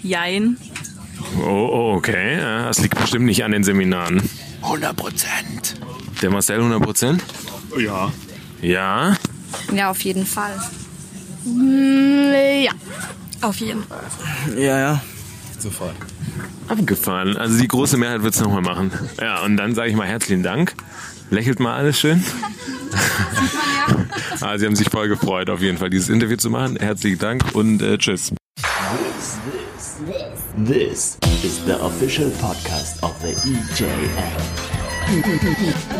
Jein. 0.01 0.57
Oh, 1.39 1.69
oh, 1.71 1.93
okay. 1.95 2.37
Das 2.37 2.79
liegt 2.79 2.99
bestimmt 2.99 3.25
nicht 3.25 3.43
an 3.43 3.51
den 3.51 3.63
Seminaren. 3.63 4.27
100 4.63 4.95
Prozent. 4.95 5.75
Der 6.23 6.31
Marcel 6.31 6.57
100 6.57 6.81
Prozent? 6.81 7.23
Ja. 7.77 8.11
Ja. 8.63 9.15
Ja, 9.71 9.91
auf 9.91 10.01
jeden 10.01 10.25
Fall. 10.25 10.59
Ja, 11.45 12.71
auf 13.41 13.57
jeden 13.57 13.83
Fall. 13.83 14.03
Ja, 14.57 14.79
ja. 14.79 15.01
Sofort. 15.59 15.95
Abgefahren. 16.67 17.37
Also 17.37 17.59
die 17.59 17.67
große 17.67 17.97
Mehrheit 17.97 18.23
wird 18.23 18.35
es 18.35 18.41
nochmal 18.41 18.61
machen. 18.61 18.91
Ja, 19.19 19.41
und 19.41 19.57
dann 19.57 19.73
sage 19.73 19.89
ich 19.89 19.95
mal 19.95 20.07
herzlichen 20.07 20.43
Dank. 20.43 20.75
Lächelt 21.29 21.59
mal 21.59 21.75
alles 21.75 21.99
schön. 21.99 22.23
ah, 24.41 24.57
Sie 24.57 24.65
haben 24.65 24.75
sich 24.75 24.89
voll 24.89 25.07
gefreut, 25.07 25.49
auf 25.49 25.61
jeden 25.61 25.77
Fall 25.77 25.89
dieses 25.89 26.09
Interview 26.09 26.37
zu 26.37 26.49
machen. 26.49 26.77
Herzlichen 26.77 27.19
Dank 27.19 27.43
und 27.53 27.81
äh, 27.81 27.97
tschüss. 27.97 28.31
This 30.65 31.17
is 31.43 31.63
the 31.65 31.73
official 31.81 32.31
podcast 32.41 33.03
of 33.03 33.15
the 33.21 33.33
EJM. 33.33 34.67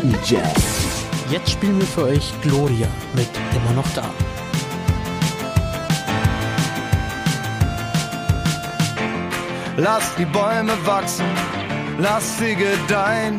EJM. 0.02 0.88
Jetzt 1.30 1.50
spielen 1.50 1.78
wir 1.78 1.86
für 1.86 2.04
euch 2.04 2.32
Gloria 2.42 2.88
mit 3.14 3.28
Immer 3.54 3.74
noch 3.74 3.94
da. 3.94 4.10
Lass 9.80 10.12
die 10.16 10.24
Bäume 10.24 10.72
wachsen, 10.84 11.24
lass 11.98 12.36
sie 12.38 12.56
gedeihen. 12.56 13.38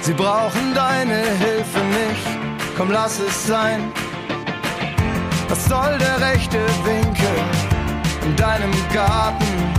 Sie 0.00 0.14
brauchen 0.14 0.74
deine 0.74 1.24
Hilfe 1.44 1.80
nicht, 1.80 2.26
komm 2.74 2.90
lass 2.90 3.20
es 3.20 3.46
sein. 3.46 3.92
Was 5.50 5.62
soll 5.66 5.98
der 5.98 6.18
rechte 6.30 6.56
Winkel 6.86 7.36
in 8.24 8.34
deinem 8.36 8.72
Garten? 8.90 9.74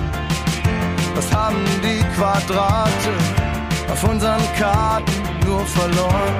Was 1.15 1.33
haben 1.33 1.65
die 1.81 2.03
Quadrate 2.15 3.11
auf 3.91 4.03
unseren 4.03 4.43
Karten 4.59 5.11
nur 5.43 5.65
verloren? 5.65 6.35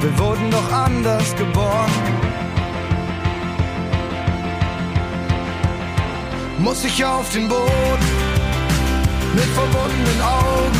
Wir 0.00 0.18
wurden 0.18 0.50
doch 0.50 0.72
anders 0.72 1.36
geboren. 1.36 2.45
Muss 6.58 6.84
ich 6.84 7.04
auf 7.04 7.28
den 7.30 7.48
Boden 7.48 8.06
mit 9.34 9.44
verbundenen 9.44 10.20
Augen 10.22 10.76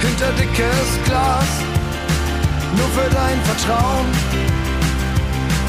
hinter 0.00 0.32
dickes 0.32 0.88
Glas, 1.04 1.48
nur 2.76 2.88
für 2.88 3.10
dein 3.10 3.40
Vertrauen. 3.42 4.06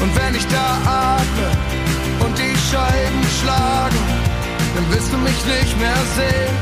Und 0.00 0.16
wenn 0.16 0.34
ich 0.34 0.46
da 0.48 0.78
atme 1.14 2.26
und 2.26 2.36
die 2.36 2.56
Scheiben 2.70 3.22
schlagen, 3.40 4.02
dann 4.74 4.92
wirst 4.92 5.12
du 5.12 5.18
mich 5.18 5.44
nicht 5.44 5.78
mehr 5.78 6.02
sehen. 6.16 6.56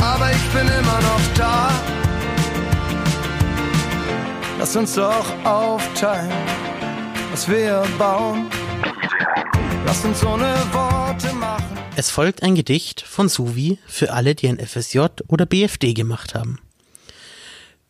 Aber 0.00 0.30
ich 0.32 0.48
bin 0.52 0.66
immer 0.66 1.00
noch 1.00 1.20
da. 1.36 1.70
Lass 4.58 4.74
uns 4.74 4.94
doch 4.94 5.26
aufteilen 5.44 6.51
was 7.32 7.48
wir 7.48 7.82
bauen. 7.98 8.50
Lass 9.86 10.04
uns 10.04 10.22
ohne 10.22 10.54
Worte 10.70 11.32
machen. 11.32 11.78
Es 11.96 12.10
folgt 12.10 12.42
ein 12.42 12.54
Gedicht 12.54 13.00
von 13.00 13.30
Suvi 13.30 13.78
für 13.86 14.12
alle, 14.12 14.34
die 14.34 14.48
ein 14.48 14.58
FSJ 14.58 15.06
oder 15.28 15.46
BFD 15.46 15.94
gemacht 15.94 16.34
haben. 16.34 16.58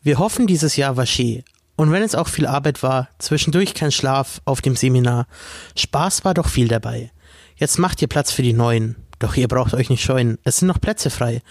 Wir 0.01 0.17
hoffen, 0.17 0.47
dieses 0.47 0.77
Jahr 0.77 0.95
war 0.95 1.05
schön. 1.05 1.43
Und 1.75 1.91
wenn 1.91 2.03
es 2.03 2.15
auch 2.15 2.29
viel 2.29 2.47
Arbeit 2.47 2.83
war, 2.83 3.09
zwischendurch 3.19 3.73
kein 3.73 3.91
Schlaf 3.91 4.41
auf 4.45 4.61
dem 4.61 4.77
Seminar, 4.77 5.27
Spaß 5.75 6.23
war 6.23 6.33
doch 6.33 6.47
viel 6.47 6.69
dabei. 6.69 7.11
Jetzt 7.57 7.79
macht 7.79 8.01
ihr 8.01 8.07
Platz 8.07 8.31
für 8.31 8.43
die 8.43 8.53
Neuen. 8.53 8.95
Doch 9.19 9.35
ihr 9.35 9.49
braucht 9.49 9.73
euch 9.73 9.89
nicht 9.89 10.03
scheuen, 10.03 10.37
es 10.43 10.57
sind 10.57 10.69
noch 10.69 10.79
Plätze 10.79 11.09
frei. 11.09 11.41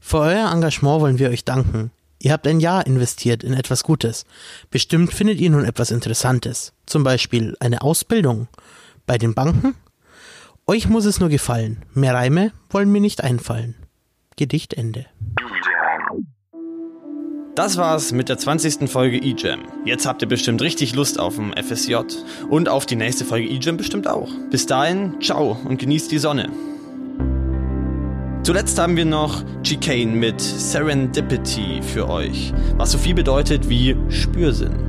Für 0.00 0.18
euer 0.18 0.52
Engagement 0.52 1.00
wollen 1.00 1.18
wir 1.18 1.30
euch 1.30 1.44
danken. 1.44 1.92
Ihr 2.20 2.32
habt 2.32 2.46
ein 2.46 2.60
Jahr 2.60 2.86
investiert 2.86 3.44
in 3.44 3.54
etwas 3.54 3.84
Gutes. 3.84 4.24
Bestimmt 4.70 5.12
findet 5.12 5.40
ihr 5.40 5.50
nun 5.50 5.64
etwas 5.64 5.90
Interessantes. 5.90 6.72
Zum 6.86 7.04
Beispiel 7.04 7.56
eine 7.60 7.82
Ausbildung. 7.82 8.48
Bei 9.06 9.18
den 9.18 9.34
Banken? 9.34 9.74
Euch 10.66 10.88
muss 10.88 11.04
es 11.04 11.20
nur 11.20 11.28
gefallen. 11.28 11.84
Mehr 11.94 12.14
Reime 12.14 12.52
wollen 12.70 12.90
mir 12.90 13.00
nicht 13.00 13.22
einfallen. 13.22 13.74
Gedicht 14.36 14.74
Ende. 14.74 15.06
Das 17.54 17.76
war's 17.76 18.12
mit 18.12 18.28
der 18.28 18.38
20. 18.38 18.88
Folge 18.88 19.18
eJam. 19.20 19.62
Jetzt 19.84 20.06
habt 20.06 20.22
ihr 20.22 20.28
bestimmt 20.28 20.62
richtig 20.62 20.94
Lust 20.94 21.18
auf 21.18 21.38
ein 21.38 21.54
FSJ. 21.56 21.96
Und 22.48 22.68
auf 22.68 22.86
die 22.86 22.94
nächste 22.94 23.24
Folge 23.24 23.48
eJam 23.48 23.76
bestimmt 23.76 24.06
auch. 24.06 24.30
Bis 24.50 24.66
dahin, 24.66 25.20
ciao 25.20 25.58
und 25.64 25.78
genießt 25.78 26.12
die 26.12 26.18
Sonne. 26.18 26.50
Zuletzt 28.42 28.78
haben 28.78 28.96
wir 28.96 29.04
noch 29.04 29.42
Chicane 29.62 30.14
mit 30.14 30.40
Serendipity 30.40 31.82
für 31.82 32.08
euch, 32.08 32.52
was 32.76 32.92
so 32.92 32.98
viel 32.98 33.14
bedeutet 33.14 33.68
wie 33.68 33.94
Spürsinn. 34.08 34.87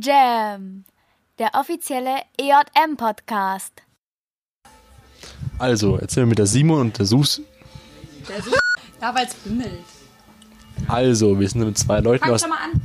Der 0.00 1.50
offizielle 1.54 2.16
EJM-Podcast. 2.38 3.72
Also, 5.58 5.98
jetzt 6.00 6.14
sind 6.14 6.22
wir 6.24 6.26
mit 6.28 6.38
der 6.38 6.46
Simon 6.46 6.80
und 6.80 6.98
der 6.98 7.06
Sus. 7.06 7.40
Ja, 9.00 9.14
weil 9.14 9.26
es 9.26 9.34
bimmelt. 9.34 9.70
Also, 10.88 11.38
wir 11.38 11.48
sind 11.48 11.64
mit 11.64 11.78
zwei 11.78 12.00
Leuten 12.00 12.24
Fang 12.24 12.34
aus. 12.34 12.40
schon 12.40 12.50
mal 12.50 12.58
an. 12.58 12.80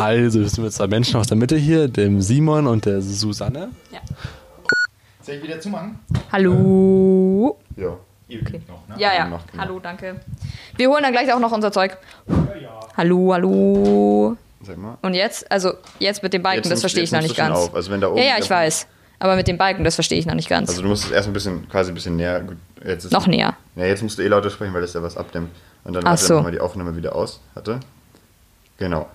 Also, 0.00 0.40
wir 0.40 0.48
sind 0.48 0.62
mit 0.64 0.72
zwei 0.72 0.86
Menschen 0.86 1.16
aus 1.16 1.26
der 1.26 1.36
Mitte 1.36 1.56
hier, 1.56 1.88
dem 1.88 2.20
Simon 2.20 2.66
und 2.66 2.84
der 2.84 3.00
Susanne. 3.02 3.70
Ja. 3.90 4.00
Soll 5.22 5.36
ich 5.36 5.42
wieder 5.42 5.58
zumachen? 5.58 5.98
Hallo. 6.30 7.58
Ja. 7.76 7.96
Okay. 8.28 8.60
Noch, 8.68 8.98
Ja, 8.98 9.14
ja. 9.14 9.28
Noch, 9.28 9.46
genau. 9.46 9.62
Hallo, 9.62 9.80
danke. 9.80 10.20
Wir 10.76 10.88
holen 10.90 11.02
dann 11.02 11.12
gleich 11.12 11.32
auch 11.32 11.38
noch 11.40 11.52
unser 11.52 11.72
Zeug. 11.72 11.96
Hallo, 12.96 13.32
hallo. 13.32 14.36
Sag 14.62 14.76
mal. 14.78 14.98
Und 15.02 15.14
jetzt? 15.14 15.50
Also, 15.50 15.74
jetzt 15.98 16.22
mit 16.22 16.32
dem 16.32 16.42
Balken, 16.42 16.62
Jetzt 16.64 16.72
das 16.72 16.80
verstehe 16.80 17.02
ich 17.02 17.12
noch 17.12 17.20
nicht 17.22 17.36
ganz. 17.36 17.56
auf. 17.56 17.74
Also 17.74 17.90
wenn 17.90 18.00
da 18.00 18.08
oben 18.08 18.18
ja, 18.18 18.24
ja, 18.24 18.34
ich 18.38 18.48
weiß. 18.48 18.86
Aber 19.18 19.36
mit 19.36 19.48
dem 19.48 19.56
Balken, 19.58 19.84
das 19.84 19.94
verstehe 19.94 20.18
ich 20.18 20.26
noch 20.26 20.34
nicht 20.34 20.48
ganz. 20.48 20.68
Also 20.68 20.82
du 20.82 20.88
musst 20.88 21.04
es 21.04 21.10
erst 21.10 21.26
ein 21.28 21.32
bisschen, 21.32 21.68
quasi 21.68 21.90
ein 21.90 21.94
bisschen 21.94 22.16
näher. 22.16 22.42
Jetzt 22.84 23.04
ist 23.04 23.12
Noch 23.12 23.26
näher. 23.26 23.56
Ja, 23.74 23.84
jetzt 23.84 24.02
musst 24.02 24.18
du 24.18 24.22
eh 24.22 24.28
lauter 24.28 24.50
sprechen, 24.50 24.74
weil 24.74 24.82
das 24.82 24.92
ja 24.92 25.02
was 25.02 25.16
abdimmt. 25.16 25.50
Und 25.84 25.94
dann 25.94 26.04
Ach 26.04 26.10
macht 26.12 26.22
er 26.22 26.26
so. 26.26 26.34
nochmal 26.34 26.52
die 26.52 26.60
Aufnahme 26.60 26.96
wieder 26.96 27.14
aus. 27.16 27.40
Hatte. 27.54 27.80
Genau. 28.78 29.08